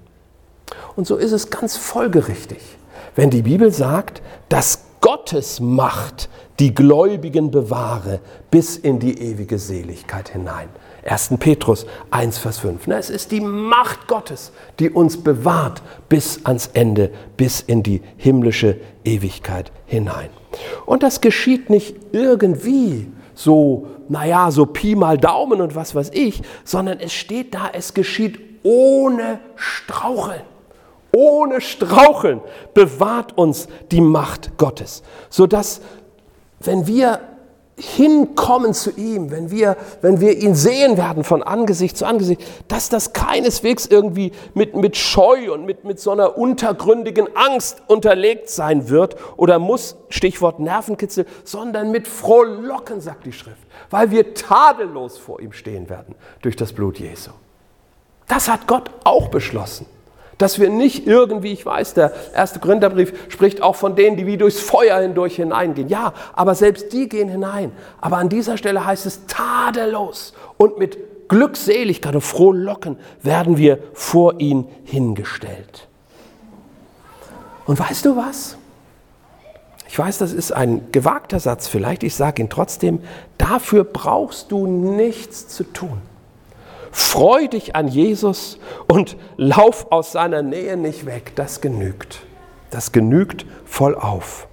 Und 0.98 1.08
so 1.08 1.16
ist 1.16 1.32
es 1.32 1.50
ganz 1.50 1.78
folgerichtig, 1.78 2.60
wenn 3.16 3.30
die 3.30 3.44
Bibel 3.44 3.72
sagt, 3.72 4.22
dass 4.50 4.80
Gott 5.00 5.18
Gottes 5.28 5.60
Macht 5.60 6.30
die 6.60 6.74
Gläubigen 6.74 7.52
bewahre 7.52 8.22
bis 8.50 8.78
in 8.78 9.00
die 9.00 9.22
ewige 9.22 9.60
Seligkeit 9.60 10.30
hinein. 10.30 10.70
1. 11.08 11.38
Petrus 11.40 11.86
1, 12.12 12.38
Vers 12.38 12.60
5. 12.60 12.88
Es 12.88 13.10
ist 13.10 13.32
die 13.32 13.42
Macht 13.42 14.08
Gottes, 14.08 14.52
die 14.80 14.90
uns 14.90 15.18
bewahrt 15.18 15.82
bis 16.10 16.46
ans 16.46 16.70
Ende, 16.74 17.12
bis 17.38 17.62
in 17.62 17.82
die 17.82 18.02
himmlische 18.18 18.78
Ewigkeit 19.04 19.72
hinein. 19.86 20.30
Und 20.86 21.04
das 21.04 21.22
geschieht 21.22 21.70
nicht 21.70 21.96
irgendwie 22.12 23.08
so, 23.34 23.88
naja, 24.10 24.52
so 24.52 24.66
Pi 24.66 24.96
mal 24.96 25.18
Daumen 25.18 25.62
und 25.62 25.76
was 25.76 25.96
weiß 25.96 26.12
ich, 26.14 26.42
sondern 26.64 27.00
es 27.00 27.14
steht 27.14 27.54
da, 27.54 27.70
es 27.72 27.94
geschieht 27.94 28.40
ohne 28.64 29.40
Straucheln. 29.56 30.42
Ohne 31.16 31.62
Straucheln 31.62 32.42
bewahrt 32.74 33.38
uns 33.38 33.68
die 33.92 34.02
Macht 34.02 34.58
Gottes, 34.58 35.04
sodass, 35.30 35.82
wenn 36.60 36.86
wir 36.86 37.22
hinkommen 37.80 38.74
zu 38.74 38.92
ihm, 38.92 39.30
wenn 39.30 39.52
wir, 39.52 39.78
wenn 40.02 40.20
wir 40.20 40.36
ihn 40.38 40.56
sehen 40.56 40.98
werden 40.98 41.24
von 41.24 41.44
Angesicht 41.44 41.96
zu 41.96 42.06
Angesicht, 42.06 42.42
dass 42.68 42.90
das 42.90 43.14
keineswegs 43.14 43.86
irgendwie 43.86 44.32
mit, 44.56 44.76
mit 44.76 44.98
Scheu 44.98 45.54
und 45.54 45.66
mit, 45.66 45.84
mit 45.84 46.00
so 46.00 46.12
einer 46.12 46.38
untergründigen 46.38 47.28
Angst 47.36 47.84
unterlegt 47.88 48.50
sein 48.50 48.90
wird 48.90 49.16
oder 49.38 49.60
muss, 49.60 49.96
Stichwort 50.10 50.60
Nervenkitzel, 50.60 51.28
sondern 51.44 51.92
mit 51.92 52.08
Frohlocken, 52.08 53.00
sagt 53.00 53.28
die 53.28 53.34
Schrift, 53.34 53.62
weil 53.92 54.10
wir 54.10 54.34
tadellos 54.34 55.20
vor 55.20 55.40
ihm 55.40 55.52
stehen 55.52 55.88
werden 55.88 56.16
durch 56.42 56.56
das 56.56 56.74
Blut 56.74 56.98
Jesu. 56.98 57.32
Das 58.28 58.50
hat 58.50 58.66
Gott 58.68 58.90
auch 59.04 59.28
beschlossen. 59.28 59.86
Dass 60.38 60.60
wir 60.60 60.70
nicht 60.70 61.08
irgendwie, 61.08 61.52
ich 61.52 61.66
weiß, 61.66 61.96
der 61.96 62.14
erste 62.34 62.60
Korintherbrief 62.60 63.14
spricht 63.30 63.62
auch 63.62 63.76
von 63.76 63.96
denen, 63.96 64.18
die 64.18 64.28
wie 64.28 64.38
durchs 64.38 64.60
Feuer 64.60 65.00
hindurch 65.00 65.38
hineingehen. 65.38 65.90
Ja, 65.90 66.14
aber 66.34 66.54
selbst 66.54 66.94
die 66.94 67.10
gehen 67.10 67.30
hinein. 67.30 67.72
Aber 68.00 68.18
an 68.18 68.30
dieser 68.30 68.58
Stelle 68.58 68.86
heißt 68.86 69.06
es 69.08 69.26
tadellos 69.26 70.34
und 70.58 70.78
mit 70.78 71.28
Glückseligkeit 71.28 72.16
und 72.16 72.22
Frohlocken 72.22 72.98
werden 73.22 73.58
wir 73.58 73.80
vor 73.94 74.40
ihn 74.40 74.68
hingestellt. 74.86 75.88
Und 77.66 77.80
weißt 77.80 78.06
du 78.06 78.16
was? 78.16 78.58
Ich 79.90 79.98
weiß, 79.98 80.18
das 80.18 80.34
ist 80.34 80.52
ein 80.52 80.92
gewagter 80.92 81.40
Satz 81.40 81.68
vielleicht, 81.68 82.04
ich 82.04 82.16
sage 82.16 82.42
ihn 82.42 82.50
trotzdem, 82.50 83.02
dafür 83.38 83.84
brauchst 83.84 84.52
du 84.52 84.68
nichts 84.68 85.48
zu 85.48 85.64
tun. 85.64 86.02
Freu 86.92 87.48
dich 87.48 87.76
an 87.76 87.88
Jesus 87.88 88.60
und 88.88 89.18
lauf 89.38 89.88
aus 89.92 90.12
seiner 90.12 90.42
Nähe 90.42 90.78
nicht 90.78 91.06
weg. 91.06 91.34
Das 91.36 91.62
genügt. 91.62 92.22
Das 92.70 92.92
genügt 92.92 93.46
voll 93.66 93.96
auf. 93.96 94.48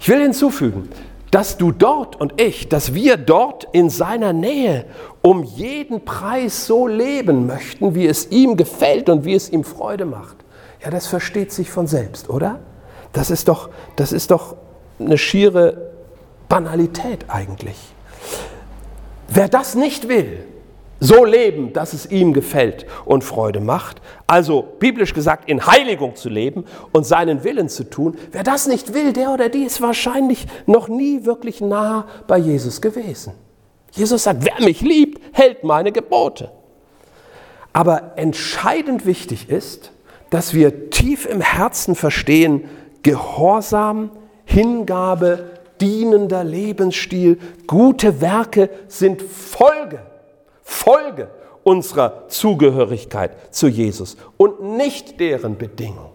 Ich 0.00 0.08
will 0.08 0.22
hinzufügen, 0.22 0.88
dass 1.30 1.58
du 1.58 1.72
dort 1.72 2.16
und 2.16 2.40
ich, 2.40 2.68
dass 2.68 2.94
wir 2.94 3.16
dort 3.16 3.66
in 3.72 3.90
seiner 3.90 4.32
Nähe 4.32 4.86
um 5.22 5.42
jeden 5.42 6.04
Preis 6.04 6.66
so 6.66 6.86
leben 6.86 7.46
möchten, 7.46 7.94
wie 7.94 8.06
es 8.06 8.30
ihm 8.30 8.56
gefällt 8.56 9.08
und 9.08 9.24
wie 9.24 9.34
es 9.34 9.50
ihm 9.50 9.64
Freude 9.64 10.04
macht. 10.04 10.36
Ja, 10.82 10.90
das 10.90 11.06
versteht 11.06 11.52
sich 11.52 11.70
von 11.70 11.86
selbst, 11.86 12.30
oder? 12.30 12.60
Das 13.12 13.30
ist 13.30 13.48
doch, 13.48 13.68
das 13.96 14.12
ist 14.12 14.30
doch 14.30 14.56
eine 14.98 15.18
schiere 15.18 15.90
Banalität 16.48 17.26
eigentlich. 17.28 17.76
Wer 19.28 19.48
das 19.48 19.74
nicht 19.74 20.08
will, 20.08 20.44
so 21.00 21.24
leben, 21.24 21.72
dass 21.72 21.92
es 21.92 22.10
ihm 22.10 22.32
gefällt 22.32 22.86
und 23.04 23.22
Freude 23.22 23.60
macht. 23.60 24.00
Also 24.26 24.62
biblisch 24.62 25.14
gesagt, 25.14 25.48
in 25.48 25.66
Heiligung 25.66 26.16
zu 26.16 26.28
leben 26.28 26.64
und 26.92 27.06
seinen 27.06 27.44
Willen 27.44 27.68
zu 27.68 27.84
tun. 27.84 28.16
Wer 28.32 28.42
das 28.42 28.66
nicht 28.66 28.94
will, 28.94 29.12
der 29.12 29.30
oder 29.30 29.48
die 29.48 29.62
ist 29.62 29.80
wahrscheinlich 29.80 30.46
noch 30.66 30.88
nie 30.88 31.24
wirklich 31.24 31.60
nah 31.60 32.06
bei 32.26 32.38
Jesus 32.38 32.80
gewesen. 32.80 33.32
Jesus 33.92 34.24
sagt, 34.24 34.44
wer 34.44 34.64
mich 34.64 34.80
liebt, 34.80 35.22
hält 35.32 35.64
meine 35.64 35.92
Gebote. 35.92 36.50
Aber 37.72 38.12
entscheidend 38.16 39.06
wichtig 39.06 39.48
ist, 39.50 39.92
dass 40.30 40.52
wir 40.52 40.90
tief 40.90 41.26
im 41.26 41.40
Herzen 41.40 41.94
verstehen, 41.94 42.64
Gehorsam, 43.02 44.10
Hingabe, 44.44 45.50
dienender 45.80 46.42
Lebensstil, 46.42 47.38
gute 47.66 48.20
Werke 48.20 48.68
sind 48.88 49.22
Folge 49.22 50.00
Folge 50.68 51.30
unserer 51.64 52.28
Zugehörigkeit 52.28 53.54
zu 53.54 53.68
Jesus 53.68 54.18
und 54.36 54.62
nicht 54.62 55.18
deren 55.18 55.56
Bedingung. 55.56 56.10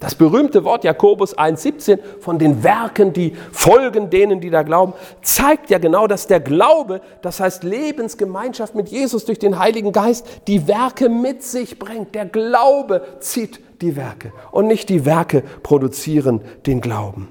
Das 0.00 0.14
berühmte 0.14 0.64
Wort 0.64 0.82
Jakobus 0.82 1.36
1.17 1.36 1.98
von 2.20 2.38
den 2.38 2.64
Werken, 2.64 3.12
die 3.12 3.34
folgen 3.52 4.08
denen, 4.08 4.40
die 4.40 4.48
da 4.48 4.62
glauben, 4.62 4.94
zeigt 5.20 5.68
ja 5.68 5.78
genau, 5.78 6.06
dass 6.06 6.26
der 6.26 6.40
Glaube, 6.40 7.02
das 7.20 7.38
heißt 7.38 7.64
Lebensgemeinschaft 7.64 8.74
mit 8.74 8.88
Jesus 8.88 9.26
durch 9.26 9.38
den 9.38 9.58
Heiligen 9.58 9.92
Geist, 9.92 10.26
die 10.46 10.66
Werke 10.66 11.10
mit 11.10 11.42
sich 11.42 11.78
bringt. 11.78 12.14
Der 12.14 12.24
Glaube 12.24 13.02
zieht 13.20 13.60
die 13.82 13.94
Werke 13.94 14.32
und 14.52 14.68
nicht 14.68 14.88
die 14.88 15.04
Werke 15.04 15.42
produzieren 15.62 16.40
den 16.66 16.80
Glauben. 16.80 17.28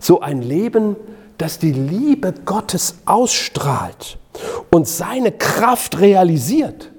So 0.00 0.20
ein 0.20 0.42
Leben, 0.42 0.96
das 1.38 1.60
die 1.60 1.72
Liebe 1.72 2.34
Gottes 2.44 2.98
ausstrahlt 3.06 4.18
und 4.70 4.86
seine 4.86 5.32
Kraft 5.32 6.00
realisiert. 6.00 6.90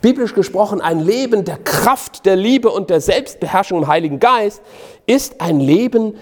Biblisch 0.00 0.34
gesprochen, 0.34 0.80
ein 0.80 1.00
Leben 1.00 1.44
der 1.44 1.56
Kraft, 1.56 2.26
der 2.26 2.36
Liebe 2.36 2.70
und 2.70 2.90
der 2.90 3.00
Selbstbeherrschung 3.00 3.78
im 3.78 3.86
Heiligen 3.86 4.20
Geist 4.20 4.62
ist 5.06 5.40
ein 5.40 5.58
Leben, 5.58 6.14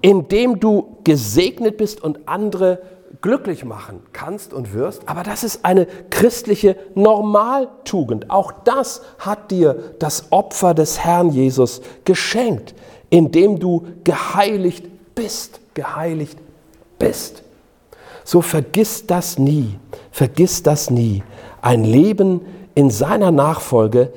in 0.00 0.28
dem 0.28 0.60
du 0.60 0.98
gesegnet 1.04 1.76
bist 1.76 2.02
und 2.02 2.28
andere 2.28 2.82
glücklich 3.22 3.64
machen 3.64 4.02
kannst 4.12 4.52
und 4.52 4.74
wirst. 4.74 5.08
Aber 5.08 5.22
das 5.22 5.44
ist 5.44 5.64
eine 5.64 5.86
christliche 6.10 6.76
Normaltugend. 6.94 8.30
Auch 8.30 8.52
das 8.64 9.02
hat 9.18 9.50
dir 9.50 9.94
das 9.98 10.30
Opfer 10.30 10.74
des 10.74 10.98
Herrn 10.98 11.30
Jesus 11.30 11.80
geschenkt, 12.04 12.74
indem 13.10 13.58
du 13.58 13.86
geheiligt 14.04 15.14
bist, 15.14 15.60
geheiligt 15.74 16.38
bist. 16.98 17.42
So 18.24 18.40
vergiss 18.40 19.06
das 19.06 19.38
nie, 19.38 19.78
vergiss 20.10 20.62
das 20.62 20.90
nie. 20.90 21.22
Ein 21.60 21.84
Leben 21.84 22.40
in 22.74 22.90
seiner 22.90 23.30
Nachfolge, 23.30 24.12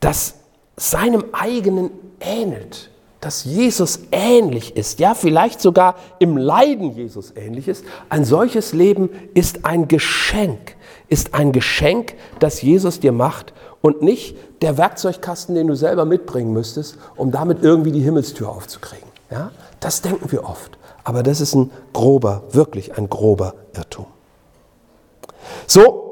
das 0.00 0.34
seinem 0.76 1.24
eigenen 1.32 1.90
ähnelt, 2.20 2.90
dass 3.20 3.44
Jesus 3.44 4.00
ähnlich 4.10 4.76
ist, 4.76 4.98
ja 4.98 5.14
vielleicht 5.14 5.60
sogar 5.60 5.94
im 6.18 6.36
Leiden 6.36 6.94
Jesus 6.94 7.32
ähnlich 7.36 7.68
ist, 7.68 7.84
ein 8.08 8.24
solches 8.24 8.72
Leben 8.72 9.10
ist 9.34 9.64
ein 9.64 9.86
Geschenk, 9.86 10.76
ist 11.08 11.34
ein 11.34 11.52
Geschenk, 11.52 12.14
das 12.40 12.62
Jesus 12.62 12.98
dir 12.98 13.12
macht 13.12 13.52
und 13.80 14.02
nicht 14.02 14.36
der 14.62 14.76
Werkzeugkasten, 14.76 15.54
den 15.54 15.68
du 15.68 15.76
selber 15.76 16.04
mitbringen 16.04 16.52
müsstest, 16.52 16.98
um 17.16 17.30
damit 17.30 17.62
irgendwie 17.62 17.92
die 17.92 18.00
Himmelstür 18.00 18.48
aufzukriegen. 18.48 19.08
Ja? 19.30 19.50
Das 19.78 20.02
denken 20.02 20.32
wir 20.32 20.44
oft. 20.44 20.78
Aber 21.04 21.22
das 21.22 21.40
ist 21.40 21.54
ein 21.54 21.70
grober, 21.92 22.44
wirklich 22.50 22.96
ein 22.96 23.08
grober 23.08 23.54
Irrtum. 23.74 24.06
So, 25.66 26.02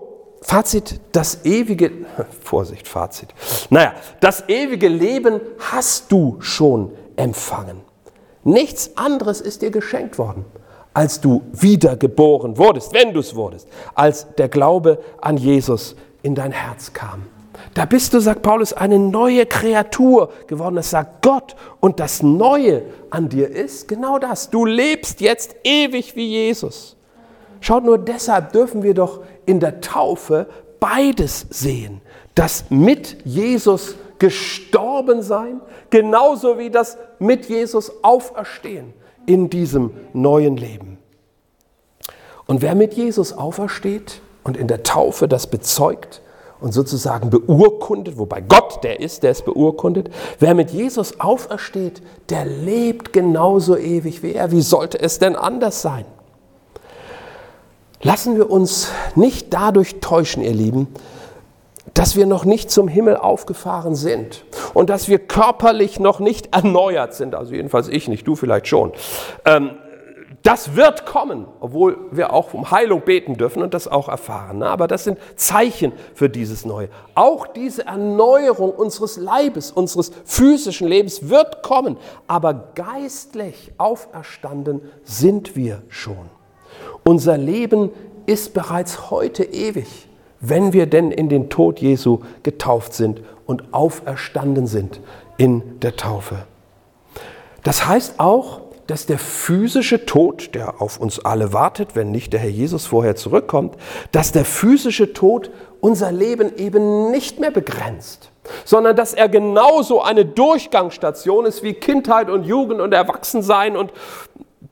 Fazit, 0.42 1.00
das 1.12 1.44
ewige, 1.44 1.92
Vorsicht, 2.42 2.88
Fazit. 2.88 3.28
Naja, 3.68 3.94
das 4.20 4.48
ewige 4.48 4.88
Leben 4.88 5.40
hast 5.58 6.10
du 6.10 6.36
schon 6.40 6.92
empfangen. 7.16 7.82
Nichts 8.42 8.96
anderes 8.96 9.40
ist 9.40 9.62
dir 9.62 9.70
geschenkt 9.70 10.18
worden, 10.18 10.44
als 10.94 11.20
du 11.20 11.42
wiedergeboren 11.52 12.56
wurdest, 12.56 12.92
wenn 12.94 13.12
du 13.12 13.20
es 13.20 13.34
wurdest, 13.34 13.68
als 13.94 14.26
der 14.38 14.48
Glaube 14.48 14.98
an 15.20 15.36
Jesus 15.36 15.94
in 16.22 16.34
dein 16.34 16.52
Herz 16.52 16.92
kam. 16.92 17.26
Da 17.74 17.84
bist 17.84 18.12
du, 18.14 18.20
sagt 18.20 18.42
Paulus, 18.42 18.72
eine 18.72 18.98
neue 18.98 19.46
Kreatur 19.46 20.30
geworden. 20.46 20.76
Das 20.76 20.90
sagt 20.90 21.22
Gott. 21.22 21.56
Und 21.80 22.00
das 22.00 22.22
Neue 22.22 22.82
an 23.10 23.28
dir 23.28 23.48
ist 23.48 23.88
genau 23.88 24.18
das. 24.18 24.50
Du 24.50 24.64
lebst 24.64 25.20
jetzt 25.20 25.56
ewig 25.64 26.16
wie 26.16 26.28
Jesus. 26.28 26.96
Schaut 27.60 27.84
nur 27.84 27.98
deshalb 27.98 28.52
dürfen 28.52 28.82
wir 28.82 28.94
doch 28.94 29.20
in 29.46 29.60
der 29.60 29.80
Taufe 29.80 30.46
beides 30.80 31.46
sehen. 31.50 32.00
Das 32.34 32.64
mit 32.70 33.18
Jesus 33.24 33.96
gestorben 34.18 35.22
sein, 35.22 35.60
genauso 35.90 36.58
wie 36.58 36.70
das 36.70 36.96
mit 37.18 37.46
Jesus 37.46 37.92
auferstehen 38.02 38.92
in 39.26 39.50
diesem 39.50 39.92
neuen 40.12 40.56
Leben. 40.56 40.98
Und 42.46 42.62
wer 42.62 42.74
mit 42.74 42.94
Jesus 42.94 43.32
aufersteht 43.32 44.20
und 44.42 44.56
in 44.56 44.68
der 44.68 44.82
Taufe 44.82 45.28
das 45.28 45.46
bezeugt, 45.46 46.22
und 46.60 46.72
sozusagen 46.72 47.30
beurkundet, 47.30 48.18
wobei 48.18 48.40
Gott 48.40 48.82
der 48.82 49.00
ist, 49.00 49.22
der 49.22 49.30
es 49.30 49.42
beurkundet. 49.42 50.10
Wer 50.38 50.54
mit 50.54 50.70
Jesus 50.70 51.20
aufersteht, 51.20 52.02
der 52.28 52.44
lebt 52.44 53.12
genauso 53.12 53.76
ewig 53.76 54.22
wie 54.22 54.34
er. 54.34 54.50
Wie 54.50 54.62
sollte 54.62 55.00
es 55.00 55.18
denn 55.18 55.36
anders 55.36 55.82
sein? 55.82 56.04
Lassen 58.02 58.36
wir 58.36 58.50
uns 58.50 58.90
nicht 59.14 59.52
dadurch 59.52 60.00
täuschen, 60.00 60.42
ihr 60.42 60.54
Lieben, 60.54 60.88
dass 61.92 62.16
wir 62.16 62.26
noch 62.26 62.44
nicht 62.44 62.70
zum 62.70 62.88
Himmel 62.88 63.16
aufgefahren 63.16 63.94
sind 63.94 64.44
und 64.74 64.90
dass 64.90 65.08
wir 65.08 65.18
körperlich 65.18 66.00
noch 66.00 66.20
nicht 66.20 66.54
erneuert 66.54 67.14
sind, 67.14 67.34
also 67.34 67.52
jedenfalls 67.52 67.88
ich 67.88 68.08
nicht, 68.08 68.26
du 68.26 68.36
vielleicht 68.36 68.68
schon. 68.68 68.92
Ähm, 69.44 69.72
das 70.42 70.74
wird 70.74 71.04
kommen, 71.04 71.46
obwohl 71.60 71.98
wir 72.12 72.32
auch 72.32 72.54
um 72.54 72.70
Heilung 72.70 73.02
beten 73.02 73.36
dürfen 73.36 73.62
und 73.62 73.74
das 73.74 73.86
auch 73.86 74.08
erfahren. 74.08 74.62
Aber 74.62 74.88
das 74.88 75.04
sind 75.04 75.18
Zeichen 75.36 75.92
für 76.14 76.30
dieses 76.30 76.64
Neue. 76.64 76.88
Auch 77.14 77.46
diese 77.46 77.84
Erneuerung 77.84 78.70
unseres 78.70 79.18
Leibes, 79.18 79.70
unseres 79.70 80.10
physischen 80.24 80.88
Lebens 80.88 81.28
wird 81.28 81.62
kommen. 81.62 81.98
Aber 82.26 82.70
geistlich 82.74 83.72
auferstanden 83.76 84.80
sind 85.04 85.56
wir 85.56 85.82
schon. 85.88 86.30
Unser 87.04 87.36
Leben 87.36 87.90
ist 88.24 88.54
bereits 88.54 89.10
heute 89.10 89.44
ewig, 89.44 90.08
wenn 90.40 90.72
wir 90.72 90.86
denn 90.86 91.10
in 91.10 91.28
den 91.28 91.50
Tod 91.50 91.80
Jesu 91.80 92.20
getauft 92.42 92.94
sind 92.94 93.20
und 93.44 93.74
auferstanden 93.74 94.66
sind 94.66 95.00
in 95.36 95.80
der 95.80 95.96
Taufe. 95.96 96.46
Das 97.62 97.86
heißt 97.86 98.20
auch, 98.20 98.59
dass 98.90 99.06
der 99.06 99.18
physische 99.18 100.04
Tod, 100.04 100.52
der 100.56 100.82
auf 100.82 100.98
uns 100.98 101.24
alle 101.24 101.52
wartet, 101.52 101.94
wenn 101.94 102.10
nicht 102.10 102.32
der 102.32 102.40
Herr 102.40 102.50
Jesus 102.50 102.86
vorher 102.86 103.14
zurückkommt, 103.14 103.76
dass 104.10 104.32
der 104.32 104.44
physische 104.44 105.12
Tod 105.12 105.52
unser 105.80 106.10
Leben 106.10 106.56
eben 106.56 107.12
nicht 107.12 107.38
mehr 107.38 107.52
begrenzt, 107.52 108.32
sondern 108.64 108.96
dass 108.96 109.14
er 109.14 109.28
genauso 109.28 110.02
eine 110.02 110.24
Durchgangsstation 110.24 111.46
ist 111.46 111.62
wie 111.62 111.74
Kindheit 111.74 112.28
und 112.28 112.42
Jugend 112.42 112.80
und 112.80 112.92
Erwachsensein 112.92 113.76
und 113.76 113.92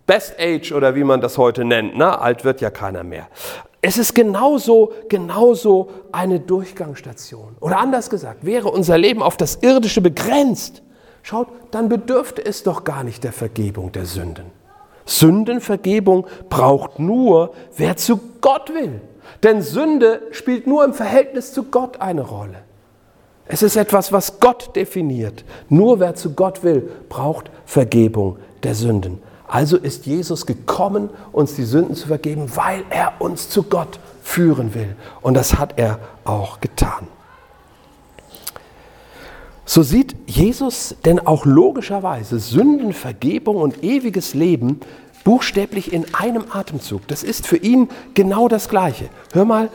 Best 0.09 0.35
Age 0.41 0.73
oder 0.73 0.97
wie 0.97 1.05
man 1.05 1.21
das 1.21 1.39
heute 1.39 1.65
nennt. 1.65 1.97
Ne? 1.97 2.21
Alt 2.21 2.45
wird 2.45 2.61
ja 2.61 2.71
keiner 2.71 3.05
mehr. 3.05 3.29
Es 3.83 3.99
ist 3.99 4.15
genauso, 4.17 4.93
genauso 5.09 5.91
eine 6.11 6.41
Durchgangsstation. 6.41 7.57
Oder 7.61 7.79
anders 7.79 8.11
gesagt, 8.11 8.45
wäre 8.45 8.69
unser 8.69 8.99
Leben 8.99 9.23
auf 9.23 9.37
das 9.37 9.59
Irdische 9.63 10.01
begrenzt, 10.01 10.83
Schaut, 11.23 11.49
dann 11.71 11.89
bedürfte 11.89 12.45
es 12.45 12.63
doch 12.63 12.85
gar 12.85 13.05
nicht 13.05 13.25
der 13.25 13.33
Vergebung 13.33 13.93
der 13.93 14.07
Sünden. 14.07 14.47
Sündenvergebung 15.05 16.27
braucht 16.49 16.99
nur, 16.99 17.53
wer 17.77 17.97
zu 17.97 18.21
Gott 18.41 18.73
will. 18.75 19.01
Denn 19.43 19.63
Sünde 19.63 20.23
spielt 20.31 20.67
nur 20.67 20.85
im 20.85 20.95
Verhältnis 20.95 21.53
zu 21.53 21.65
Gott 21.65 22.01
eine 22.01 22.23
Rolle. 22.23 22.63
Es 23.47 23.63
ist 23.63 23.77
etwas, 23.77 24.13
was 24.13 24.41
Gott 24.41 24.77
definiert. 24.77 25.45
Nur 25.69 26.01
wer 26.01 26.15
zu 26.15 26.35
Gott 26.35 26.63
will, 26.63 26.91
braucht 27.09 27.51
Vergebung 27.65 28.37
der 28.63 28.75
Sünden. 28.75 29.23
Also 29.47 29.79
ist 29.79 30.05
Jesus 30.05 30.45
gekommen, 30.45 31.09
uns 31.33 31.55
die 31.55 31.65
Sünden 31.65 31.95
zu 31.95 32.09
vergeben, 32.09 32.51
weil 32.55 32.85
er 32.91 33.15
uns 33.19 33.49
zu 33.49 33.63
Gott 33.63 33.99
führen 34.23 34.75
will. 34.75 34.95
Und 35.23 35.35
das 35.35 35.59
hat 35.59 35.79
er 35.79 35.99
auch 36.25 36.61
getan. 36.61 37.09
So 39.71 39.83
sieht 39.83 40.17
Jesus 40.27 40.97
denn 41.05 41.19
auch 41.19 41.45
logischerweise 41.45 42.39
Sündenvergebung 42.39 43.57
und 43.57 43.85
ewiges 43.85 44.33
Leben 44.33 44.81
buchstäblich 45.25 45.93
in 45.93 46.07
einem 46.15 46.45
Atemzug. 46.51 47.07
Das 47.07 47.23
ist 47.23 47.47
für 47.47 47.59
ihn 47.59 47.91
genau 48.15 48.49
das 48.49 48.71
Gleiche. 48.71 49.11
Hör 49.35 49.45
mal 49.45 49.69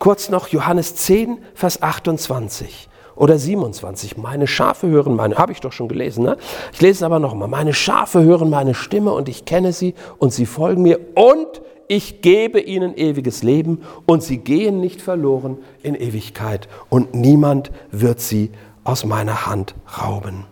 kurz 0.00 0.30
noch 0.30 0.48
Johannes 0.48 0.96
10, 0.96 1.38
Vers 1.54 1.80
28 1.80 2.88
oder 3.14 3.38
27. 3.38 4.16
Meine 4.16 4.48
Schafe 4.48 4.88
hören 4.88 5.14
meine, 5.14 5.36
habe 5.36 5.52
ich 5.52 5.60
doch 5.60 5.72
schon 5.72 5.86
gelesen, 5.86 6.24
ne? 6.24 6.38
Ich 6.72 6.80
lese 6.80 6.94
es 6.94 7.02
aber 7.04 7.20
nochmal. 7.20 7.46
Meine 7.46 7.72
Schafe 7.72 8.24
hören 8.24 8.50
meine 8.50 8.74
Stimme 8.74 9.12
und 9.12 9.28
ich 9.28 9.44
kenne 9.44 9.72
sie 9.72 9.94
und 10.18 10.32
sie 10.32 10.46
folgen 10.46 10.82
mir 10.82 10.98
und 11.14 11.62
ich 11.86 12.20
gebe 12.20 12.58
ihnen 12.58 12.96
ewiges 12.96 13.44
Leben 13.44 13.82
und 14.06 14.24
sie 14.24 14.38
gehen 14.38 14.80
nicht 14.80 15.00
verloren 15.00 15.58
in 15.84 15.94
Ewigkeit 15.94 16.68
und 16.88 17.14
niemand 17.14 17.70
wird 17.92 18.18
sie 18.18 18.50
aus 18.86 19.04
meiner 19.04 19.46
Hand 19.46 19.74
rauben. 20.00 20.44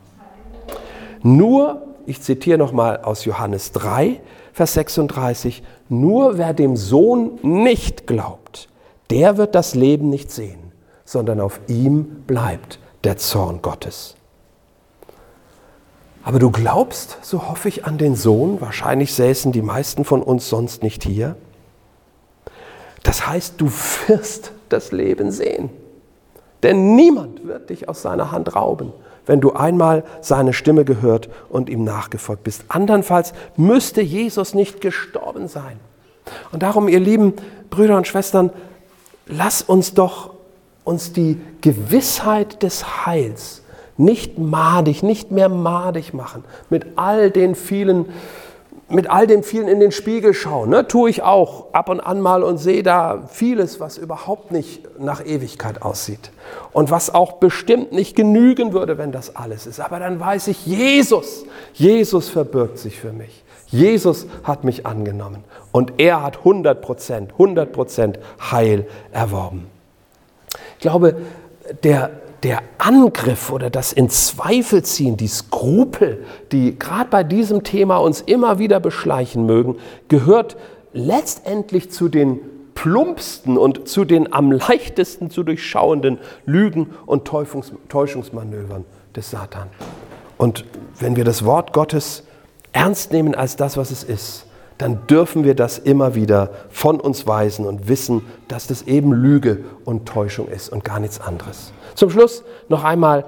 Nur, 1.22 1.82
ich 2.06 2.20
zitiere 2.20 2.58
nochmal 2.58 2.98
aus 3.02 3.24
Johannes 3.24 3.72
3, 3.72 4.20
Vers 4.52 4.74
36, 4.74 5.62
nur 5.88 6.38
wer 6.38 6.52
dem 6.52 6.76
Sohn 6.76 7.38
nicht 7.42 8.06
glaubt, 8.06 8.68
der 9.10 9.36
wird 9.36 9.54
das 9.54 9.74
Leben 9.74 10.10
nicht 10.10 10.30
sehen, 10.30 10.72
sondern 11.04 11.40
auf 11.40 11.60
ihm 11.66 12.24
bleibt 12.26 12.78
der 13.04 13.16
Zorn 13.16 13.62
Gottes. 13.62 14.16
Aber 16.22 16.38
du 16.38 16.50
glaubst, 16.50 17.18
so 17.22 17.48
hoffe 17.48 17.68
ich, 17.68 17.84
an 17.84 17.98
den 17.98 18.16
Sohn, 18.16 18.60
wahrscheinlich 18.60 19.12
säßen 19.14 19.52
die 19.52 19.62
meisten 19.62 20.04
von 20.04 20.22
uns 20.22 20.48
sonst 20.48 20.82
nicht 20.82 21.04
hier. 21.04 21.36
Das 23.02 23.26
heißt, 23.26 23.60
du 23.60 23.70
wirst 24.06 24.52
das 24.70 24.90
Leben 24.90 25.30
sehen. 25.30 25.70
Denn 26.64 26.96
niemand 26.96 27.46
wird 27.46 27.68
dich 27.68 27.90
aus 27.90 28.00
seiner 28.00 28.32
Hand 28.32 28.56
rauben, 28.56 28.92
wenn 29.26 29.42
du 29.42 29.52
einmal 29.52 30.02
seine 30.22 30.54
Stimme 30.54 30.86
gehört 30.86 31.28
und 31.50 31.68
ihm 31.68 31.84
nachgefolgt 31.84 32.42
bist. 32.42 32.64
Andernfalls 32.68 33.34
müsste 33.56 34.00
Jesus 34.00 34.54
nicht 34.54 34.80
gestorben 34.80 35.46
sein. 35.46 35.78
Und 36.52 36.62
darum, 36.62 36.88
ihr 36.88 37.00
lieben 37.00 37.34
Brüder 37.68 37.98
und 37.98 38.06
Schwestern, 38.06 38.50
lass 39.26 39.60
uns 39.60 39.92
doch 39.92 40.30
uns 40.84 41.12
die 41.12 41.38
Gewissheit 41.60 42.62
des 42.62 43.04
Heils 43.04 43.62
nicht 43.98 44.38
madig, 44.38 45.02
nicht 45.02 45.30
mehr 45.30 45.50
madig 45.50 46.14
machen 46.14 46.44
mit 46.70 46.86
all 46.96 47.30
den 47.30 47.54
vielen 47.54 48.06
mit 48.88 49.08
all 49.08 49.26
dem 49.26 49.42
vielen 49.42 49.68
in 49.68 49.80
den 49.80 49.92
Spiegel 49.92 50.34
schauen, 50.34 50.70
ne, 50.70 50.86
tue 50.86 51.08
ich 51.08 51.22
auch 51.22 51.72
ab 51.72 51.88
und 51.88 52.00
an 52.00 52.20
mal 52.20 52.42
und 52.42 52.58
sehe 52.58 52.82
da 52.82 53.24
vieles, 53.28 53.80
was 53.80 53.96
überhaupt 53.98 54.52
nicht 54.52 54.98
nach 54.98 55.24
Ewigkeit 55.24 55.82
aussieht 55.82 56.30
und 56.72 56.90
was 56.90 57.12
auch 57.12 57.34
bestimmt 57.34 57.92
nicht 57.92 58.14
genügen 58.14 58.72
würde, 58.72 58.98
wenn 58.98 59.12
das 59.12 59.36
alles 59.36 59.66
ist. 59.66 59.80
Aber 59.80 59.98
dann 59.98 60.20
weiß 60.20 60.48
ich, 60.48 60.66
Jesus, 60.66 61.44
Jesus 61.72 62.28
verbirgt 62.28 62.78
sich 62.78 63.00
für 63.00 63.12
mich. 63.12 63.42
Jesus 63.66 64.26
hat 64.44 64.64
mich 64.64 64.86
angenommen 64.86 65.44
und 65.72 65.94
er 65.98 66.22
hat 66.22 66.38
100 66.38 66.80
Prozent, 66.80 67.32
100 67.32 67.72
Prozent 67.72 68.18
Heil 68.50 68.86
erworben. 69.10 69.66
Ich 70.74 70.80
glaube, 70.80 71.16
der 71.82 72.10
der 72.44 72.62
Angriff 72.76 73.50
oder 73.50 73.70
das 73.70 73.94
in 73.94 74.10
Zweifel 74.10 74.82
ziehen, 74.82 75.16
die 75.16 75.28
Skrupel, 75.28 76.24
die 76.52 76.78
gerade 76.78 77.08
bei 77.08 77.24
diesem 77.24 77.64
Thema 77.64 77.96
uns 77.96 78.20
immer 78.20 78.58
wieder 78.58 78.80
beschleichen 78.80 79.46
mögen, 79.46 79.76
gehört 80.08 80.56
letztendlich 80.92 81.90
zu 81.90 82.10
den 82.10 82.40
plumpsten 82.74 83.56
und 83.56 83.88
zu 83.88 84.04
den 84.04 84.32
am 84.32 84.52
leichtesten 84.52 85.30
zu 85.30 85.42
durchschauenden 85.42 86.18
Lügen 86.44 86.90
und 87.06 87.24
Täuschungsmanövern 87.24 88.84
des 89.16 89.30
Satan. 89.30 89.68
Und 90.36 90.66
wenn 90.98 91.16
wir 91.16 91.24
das 91.24 91.46
Wort 91.46 91.72
Gottes 91.72 92.24
ernst 92.72 93.10
nehmen 93.12 93.34
als 93.34 93.56
das, 93.56 93.78
was 93.78 93.90
es 93.90 94.04
ist, 94.04 94.46
dann 94.76 95.06
dürfen 95.06 95.44
wir 95.44 95.54
das 95.54 95.78
immer 95.78 96.14
wieder 96.14 96.50
von 96.68 97.00
uns 97.00 97.26
weisen 97.26 97.64
und 97.64 97.88
wissen, 97.88 98.22
dass 98.48 98.66
das 98.66 98.82
eben 98.82 99.12
Lüge 99.12 99.64
und 99.84 100.06
Täuschung 100.06 100.48
ist 100.48 100.68
und 100.68 100.84
gar 100.84 101.00
nichts 101.00 101.20
anderes. 101.20 101.72
Zum 101.94 102.10
Schluss 102.10 102.44
noch 102.68 102.84
einmal 102.84 103.24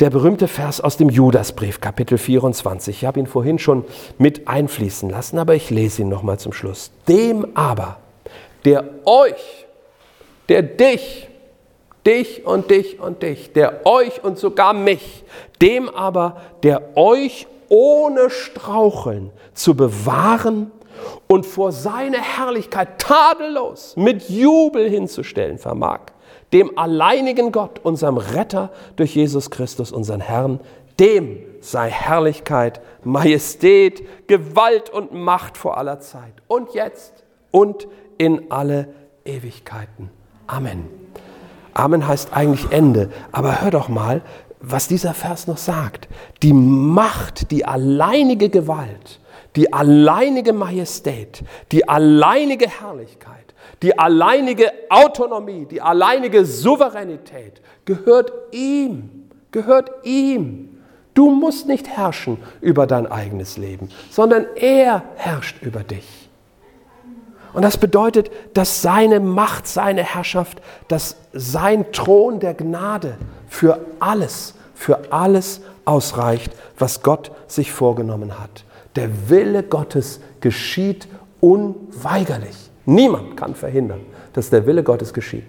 der 0.00 0.10
berühmte 0.10 0.48
Vers 0.48 0.80
aus 0.80 0.96
dem 0.96 1.08
Judasbrief, 1.08 1.80
Kapitel 1.80 2.18
24. 2.18 2.96
Ich 2.96 3.04
habe 3.04 3.20
ihn 3.20 3.26
vorhin 3.26 3.58
schon 3.58 3.84
mit 4.18 4.48
einfließen 4.48 5.08
lassen, 5.08 5.38
aber 5.38 5.54
ich 5.54 5.70
lese 5.70 6.02
ihn 6.02 6.08
nochmal 6.08 6.38
zum 6.38 6.52
Schluss. 6.52 6.90
Dem 7.08 7.56
aber, 7.56 7.98
der 8.64 8.84
euch, 9.04 9.66
der 10.48 10.62
dich, 10.62 11.28
dich 12.04 12.44
und 12.44 12.70
dich 12.70 12.98
und 12.98 13.22
dich, 13.22 13.52
der 13.52 13.86
euch 13.86 14.24
und 14.24 14.38
sogar 14.38 14.72
mich, 14.72 15.24
dem 15.60 15.88
aber, 15.88 16.38
der 16.64 16.96
euch 16.96 17.46
ohne 17.68 18.28
Straucheln 18.28 19.30
zu 19.54 19.76
bewahren 19.76 20.72
und 21.28 21.46
vor 21.46 21.70
seine 21.70 22.20
Herrlichkeit 22.20 22.98
tadellos 22.98 23.94
mit 23.96 24.28
Jubel 24.28 24.90
hinzustellen 24.90 25.58
vermag 25.58 26.11
dem 26.52 26.76
alleinigen 26.78 27.52
Gott, 27.52 27.80
unserem 27.82 28.16
Retter 28.16 28.70
durch 28.96 29.14
Jesus 29.14 29.50
Christus, 29.50 29.92
unseren 29.92 30.20
Herrn, 30.20 30.60
dem 31.00 31.38
sei 31.60 31.90
Herrlichkeit, 31.90 32.80
Majestät, 33.04 34.28
Gewalt 34.28 34.90
und 34.90 35.12
Macht 35.12 35.56
vor 35.56 35.78
aller 35.78 36.00
Zeit 36.00 36.34
und 36.48 36.74
jetzt 36.74 37.24
und 37.50 37.88
in 38.18 38.50
alle 38.50 38.88
Ewigkeiten. 39.24 40.10
Amen. 40.46 40.88
Amen 41.74 42.06
heißt 42.06 42.34
eigentlich 42.34 42.70
Ende, 42.70 43.10
aber 43.30 43.62
hör 43.62 43.70
doch 43.70 43.88
mal, 43.88 44.22
was 44.60 44.88
dieser 44.88 45.14
Vers 45.14 45.46
noch 45.46 45.56
sagt. 45.56 46.08
Die 46.42 46.52
Macht, 46.52 47.50
die 47.50 47.64
alleinige 47.64 48.48
Gewalt, 48.50 49.20
die 49.56 49.72
alleinige 49.72 50.52
Majestät, 50.52 51.42
die 51.72 51.88
alleinige 51.88 52.68
Herrlichkeit 52.68 53.51
die 53.82 53.98
alleinige 53.98 54.72
Autonomie, 54.88 55.66
die 55.66 55.80
alleinige 55.82 56.44
Souveränität 56.44 57.60
gehört 57.84 58.32
ihm, 58.52 59.28
gehört 59.50 59.90
ihm. 60.04 60.78
Du 61.14 61.30
musst 61.30 61.66
nicht 61.66 61.88
herrschen 61.88 62.38
über 62.60 62.86
dein 62.86 63.06
eigenes 63.06 63.58
Leben, 63.58 63.90
sondern 64.10 64.46
er 64.56 65.02
herrscht 65.16 65.62
über 65.62 65.82
dich. 65.82 66.22
Und 67.52 67.62
das 67.62 67.76
bedeutet, 67.76 68.30
dass 68.54 68.80
seine 68.80 69.20
Macht, 69.20 69.66
seine 69.66 70.02
Herrschaft, 70.02 70.62
dass 70.88 71.16
sein 71.32 71.92
Thron 71.92 72.40
der 72.40 72.54
Gnade 72.54 73.16
für 73.48 73.80
alles, 74.00 74.54
für 74.74 75.12
alles 75.12 75.60
ausreicht, 75.84 76.52
was 76.78 77.02
Gott 77.02 77.30
sich 77.46 77.70
vorgenommen 77.72 78.38
hat. 78.40 78.64
Der 78.96 79.28
Wille 79.28 79.62
Gottes 79.62 80.20
geschieht 80.40 81.08
unweigerlich. 81.40 82.56
Niemand 82.94 83.36
kann 83.36 83.54
verhindern, 83.54 84.00
dass 84.34 84.50
der 84.50 84.66
Wille 84.66 84.82
Gottes 84.82 85.14
geschieht. 85.14 85.46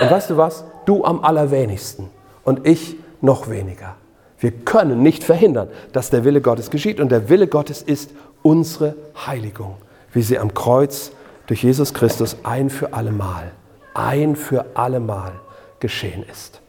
Und 0.00 0.10
weißt 0.10 0.30
du 0.30 0.36
was? 0.36 0.64
Du 0.86 1.04
am 1.04 1.22
allerwenigsten 1.22 2.10
und 2.42 2.66
ich 2.66 2.96
noch 3.20 3.48
weniger. 3.48 3.94
Wir 4.38 4.50
können 4.50 5.02
nicht 5.02 5.22
verhindern, 5.22 5.68
dass 5.92 6.10
der 6.10 6.24
Wille 6.24 6.40
Gottes 6.40 6.70
geschieht. 6.70 7.00
Und 7.00 7.10
der 7.10 7.28
Wille 7.28 7.46
Gottes 7.46 7.80
ist 7.80 8.10
unsere 8.42 8.96
Heiligung, 9.26 9.76
wie 10.12 10.22
sie 10.22 10.38
am 10.38 10.52
Kreuz 10.52 11.12
durch 11.46 11.62
Jesus 11.62 11.94
Christus 11.94 12.36
ein 12.42 12.70
für 12.70 12.92
allemal, 12.92 13.52
ein 13.94 14.34
für 14.34 14.66
allemal 14.74 15.32
geschehen 15.78 16.24
ist. 16.30 16.60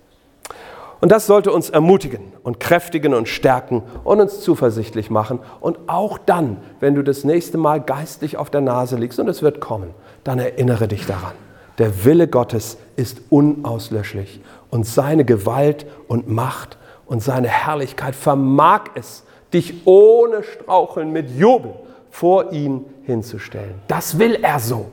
Und 1.02 1.12
das 1.12 1.28
sollte 1.28 1.52
uns 1.52 1.70
ermutigen 1.70 2.34
und 2.44 2.60
kräftigen 2.60 3.14
und 3.14 3.28
stärken 3.28 3.84
und 4.04 4.22
uns 4.22 4.42
zuversichtlich 4.42 5.10
machen. 5.10 5.40
Und 5.60 5.78
auch 5.88 6.18
dann, 6.18 6.58
wenn 6.80 6.96
du 6.96 7.04
das 7.04 7.24
nächste 7.24 7.58
Mal 7.58 7.82
geistlich 7.82 8.38
auf 8.38 8.50
der 8.50 8.62
Nase 8.62 8.96
liegst 8.96 9.20
und 9.20 9.28
es 9.28 9.42
wird 9.42 9.60
kommen, 9.60 9.94
dann 10.24 10.40
erinnere 10.40 10.88
dich 10.88 11.06
daran. 11.06 11.34
Der 11.78 12.06
Wille 12.06 12.28
Gottes 12.28 12.78
ist 12.96 13.22
unauslöschlich 13.30 14.40
und 14.70 14.86
seine 14.86 15.26
Gewalt 15.26 15.86
und 16.08 16.30
Macht 16.30 16.78
und 17.06 17.22
seine 17.22 17.50
Herrlichkeit 17.50 18.16
vermag 18.16 18.82
es, 18.96 19.24
dich 19.54 19.86
ohne 19.86 20.44
Straucheln 20.44 21.12
mit 21.12 21.30
Jubel 21.38 21.74
vor 22.10 22.52
ihn 22.52 22.86
hinzustellen. 23.04 23.76
Das 23.88 24.18
will 24.18 24.36
er 24.42 24.60
so. 24.60 24.90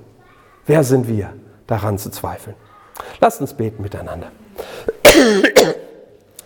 Wer 0.67 0.85
sind 0.85 1.09
wir, 1.09 1.33
daran 1.67 1.99
zu 1.99 2.11
zweifeln? 2.11 2.57
Lasst 3.21 3.41
uns 3.41 3.55
beten 3.55 3.83
miteinander. 3.83 4.29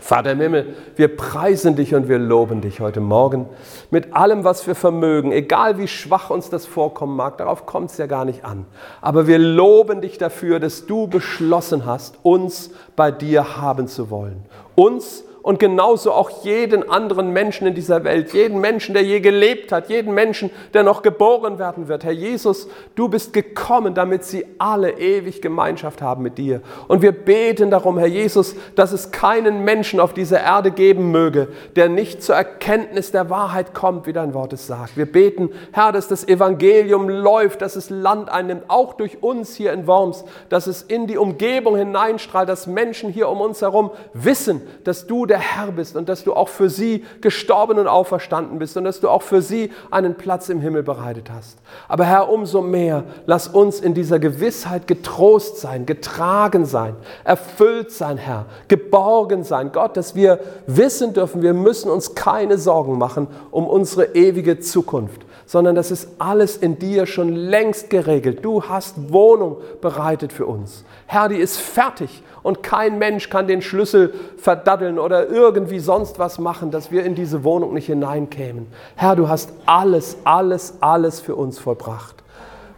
Vater 0.06 0.30
im 0.30 0.40
Himmel, 0.40 0.76
wir 0.94 1.16
preisen 1.16 1.74
dich 1.74 1.92
und 1.92 2.08
wir 2.08 2.20
loben 2.20 2.60
dich 2.60 2.78
heute 2.78 3.00
Morgen 3.00 3.48
mit 3.90 4.14
allem, 4.14 4.44
was 4.44 4.64
wir 4.68 4.76
vermögen, 4.76 5.32
egal 5.32 5.78
wie 5.78 5.88
schwach 5.88 6.30
uns 6.30 6.48
das 6.48 6.64
vorkommen 6.64 7.16
mag, 7.16 7.38
darauf 7.38 7.66
kommt 7.66 7.90
es 7.90 7.98
ja 7.98 8.06
gar 8.06 8.24
nicht 8.24 8.44
an. 8.44 8.66
Aber 9.00 9.26
wir 9.26 9.40
loben 9.40 10.00
dich 10.00 10.16
dafür, 10.16 10.60
dass 10.60 10.86
du 10.86 11.08
beschlossen 11.08 11.86
hast, 11.86 12.20
uns 12.22 12.70
bei 12.94 13.10
dir 13.10 13.56
haben 13.56 13.88
zu 13.88 14.08
wollen. 14.08 14.44
Uns 14.76 15.24
und 15.46 15.60
genauso 15.60 16.10
auch 16.10 16.42
jeden 16.42 16.90
anderen 16.90 17.32
Menschen 17.32 17.68
in 17.68 17.74
dieser 17.76 18.02
Welt, 18.02 18.32
jeden 18.32 18.60
Menschen, 18.60 18.94
der 18.94 19.04
je 19.04 19.20
gelebt 19.20 19.70
hat, 19.70 19.88
jeden 19.88 20.12
Menschen, 20.12 20.50
der 20.74 20.82
noch 20.82 21.02
geboren 21.02 21.60
werden 21.60 21.86
wird. 21.86 22.02
Herr 22.02 22.10
Jesus, 22.10 22.66
du 22.96 23.08
bist 23.08 23.32
gekommen, 23.32 23.94
damit 23.94 24.24
sie 24.24 24.44
alle 24.58 24.98
ewig 24.98 25.40
Gemeinschaft 25.40 26.02
haben 26.02 26.24
mit 26.24 26.36
dir. 26.36 26.62
Und 26.88 27.00
wir 27.00 27.12
beten 27.12 27.70
darum, 27.70 27.96
Herr 27.96 28.08
Jesus, 28.08 28.56
dass 28.74 28.90
es 28.90 29.12
keinen 29.12 29.62
Menschen 29.62 30.00
auf 30.00 30.12
dieser 30.12 30.40
Erde 30.40 30.72
geben 30.72 31.12
möge, 31.12 31.46
der 31.76 31.88
nicht 31.88 32.24
zur 32.24 32.34
Erkenntnis 32.34 33.12
der 33.12 33.30
Wahrheit 33.30 33.72
kommt, 33.72 34.08
wie 34.08 34.12
dein 34.12 34.34
Wort 34.34 34.52
es 34.52 34.66
sagt. 34.66 34.96
Wir 34.96 35.06
beten, 35.06 35.50
Herr, 35.70 35.92
dass 35.92 36.08
das 36.08 36.26
Evangelium 36.26 37.08
läuft, 37.08 37.62
dass 37.62 37.76
es 37.76 37.88
Land 37.88 38.30
einnimmt, 38.30 38.64
auch 38.66 38.94
durch 38.94 39.22
uns 39.22 39.54
hier 39.54 39.72
in 39.72 39.86
Worms, 39.86 40.24
dass 40.48 40.66
es 40.66 40.82
in 40.82 41.06
die 41.06 41.18
Umgebung 41.18 41.76
hineinstrahlt, 41.76 42.48
dass 42.48 42.66
Menschen 42.66 43.10
hier 43.10 43.28
um 43.28 43.40
uns 43.40 43.62
herum 43.62 43.92
wissen, 44.12 44.60
dass 44.82 45.06
du 45.06 45.24
der 45.24 45.35
der 45.36 45.42
Herr 45.42 45.70
bist 45.70 45.96
und 45.96 46.08
dass 46.08 46.24
du 46.24 46.32
auch 46.32 46.48
für 46.48 46.70
sie 46.70 47.04
gestorben 47.20 47.78
und 47.78 47.88
auferstanden 47.88 48.58
bist 48.58 48.74
und 48.78 48.84
dass 48.84 49.00
du 49.00 49.10
auch 49.10 49.20
für 49.20 49.42
sie 49.42 49.70
einen 49.90 50.14
Platz 50.14 50.48
im 50.48 50.62
Himmel 50.62 50.82
bereitet 50.82 51.30
hast. 51.30 51.58
Aber 51.88 52.06
Herr, 52.06 52.30
umso 52.30 52.62
mehr, 52.62 53.04
lass 53.26 53.46
uns 53.46 53.80
in 53.80 53.92
dieser 53.92 54.18
Gewissheit 54.18 54.86
getrost 54.86 55.58
sein, 55.58 55.84
getragen 55.84 56.64
sein, 56.64 56.96
erfüllt 57.22 57.92
sein, 57.92 58.16
Herr, 58.16 58.46
geborgen 58.68 59.44
sein. 59.44 59.72
Gott, 59.72 59.98
dass 59.98 60.14
wir 60.14 60.40
wissen 60.66 61.12
dürfen, 61.12 61.42
wir 61.42 61.52
müssen 61.52 61.90
uns 61.90 62.14
keine 62.14 62.56
Sorgen 62.56 62.96
machen 62.96 63.26
um 63.50 63.66
unsere 63.66 64.14
ewige 64.14 64.60
Zukunft 64.60 65.26
sondern 65.48 65.76
das 65.76 65.92
ist 65.92 66.08
alles 66.18 66.56
in 66.56 66.76
dir 66.80 67.06
schon 67.06 67.32
längst 67.32 67.88
geregelt. 67.88 68.44
Du 68.44 68.64
hast 68.64 69.12
Wohnung 69.12 69.58
bereitet 69.80 70.32
für 70.32 70.44
uns. 70.44 70.84
Herr, 71.06 71.28
die 71.28 71.36
ist 71.36 71.56
fertig 71.56 72.24
und 72.46 72.62
kein 72.62 72.98
Mensch 72.98 73.28
kann 73.28 73.48
den 73.48 73.60
Schlüssel 73.60 74.14
verdaddeln 74.38 75.00
irgendwie 75.28 75.78
sonst 75.78 76.18
was 76.18 76.38
machen, 76.38 76.70
dass 76.70 76.90
wir 76.90 77.04
in 77.04 77.14
diese 77.14 77.44
Wohnung 77.44 77.74
nicht 77.74 77.86
hineinkämen. 77.86 78.66
Herr, 78.94 79.16
du 79.16 79.28
hast 79.28 79.52
alles, 79.66 80.16
alles, 80.24 80.74
alles 80.80 81.20
für 81.20 81.36
uns 81.36 81.58
vollbracht. 81.58 82.16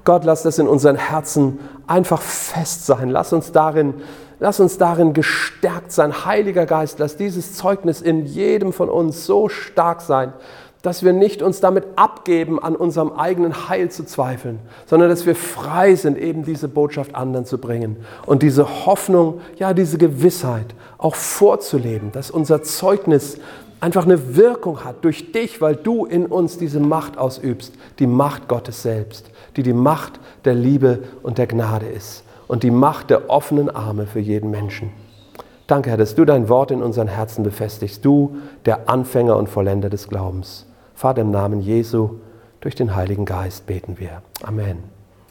Gott, 0.05 0.25
lass 0.25 0.43
das 0.43 0.59
in 0.59 0.69
unseren 0.69 0.97
Herzen 0.97 1.61
einfach 1.87 2.23
fest 2.23 2.87
sein. 2.87 3.11
Lass 3.11 3.33
uns 3.33 3.53
darin 3.53 3.95
Lass 4.41 4.61
uns 4.61 4.79
darin 4.79 5.15
gestärkt 5.15 5.91
sein. 5.91 6.25
Heiliger 6.25 6.65
Geist, 6.65 7.01
lass 7.01 7.17
dieses 7.17 7.55
Zeugnis 7.55 8.01
in 8.01 8.25
jedem 8.25 8.73
von 8.73 8.89
uns 8.89 9.27
so 9.27 9.49
stark 9.49 10.01
sein, 10.01 10.33
dass 10.83 11.03
wir 11.03 11.13
nicht 11.13 11.43
uns 11.43 11.61
damit 11.61 11.85
abgeben, 11.97 12.63
an 12.63 12.77
unserem 12.77 13.13
eigenen 13.13 13.69
Heil 13.69 13.91
zu 13.91 14.05
zweifeln, 14.05 14.61
sondern 14.87 15.09
dass 15.09 15.27
wir 15.27 15.35
frei 15.35 15.95
sind, 15.95 16.17
eben 16.17 16.45
diese 16.45 16.69
Botschaft 16.69 17.15
anderen 17.15 17.47
zu 17.47 17.59
bringen 17.59 17.97
und 18.27 18.43
diese 18.43 18.87
Hoffnung, 18.87 19.41
ja, 19.57 19.75
diese 19.75 19.99
Gewissheit 19.99 20.67
auch 20.99 21.15
vorzuleben, 21.15 22.13
dass 22.13 22.31
unser 22.31 22.63
Zeugnis 22.63 23.39
einfach 23.81 24.05
eine 24.05 24.37
Wirkung 24.37 24.85
hat 24.85 25.05
durch 25.05 25.33
dich, 25.33 25.61
weil 25.61 25.77
du 25.77 26.05
in 26.05 26.27
uns 26.27 26.59
diese 26.59 26.81
Macht 26.81 27.19
ausübst, 27.19 27.75
die 27.99 28.07
Macht 28.07 28.49
Gottes 28.49 28.83
selbst, 28.83 29.31
die 29.57 29.63
die 29.63 29.73
Macht 29.73 30.21
der 30.45 30.55
Liebe 30.55 31.01
und 31.23 31.39
der 31.39 31.47
Gnade 31.47 31.87
ist 31.87 32.25
und 32.47 32.63
die 32.63 32.71
Macht 32.71 33.11
der 33.11 33.31
offenen 33.31 33.71
Arme 33.71 34.07
für 34.07 34.21
jeden 34.21 34.51
Menschen. 34.51 34.93
Danke, 35.67 35.91
Herr, 35.91 35.99
dass 35.99 36.15
du 36.15 36.25
dein 36.25 36.49
Wort 36.49 36.71
in 36.71 36.83
unseren 36.83 37.09
Herzen 37.09 37.45
befestigst, 37.45 38.05
du, 38.05 38.39
der 38.65 38.89
Anfänger 38.89 39.37
und 39.37 39.49
Vollender 39.49 39.91
des 39.91 40.09
Glaubens. 40.09 40.68
Vater, 40.99 41.23
im 41.23 41.31
Namen 41.31 41.61
Jesu, 41.61 42.17
durch 42.61 42.75
den 42.75 42.97
Heiligen 42.97 43.25
Geist 43.25 43.67
beten 43.67 44.01
wir. 44.01 44.21
Amen. 44.43 44.98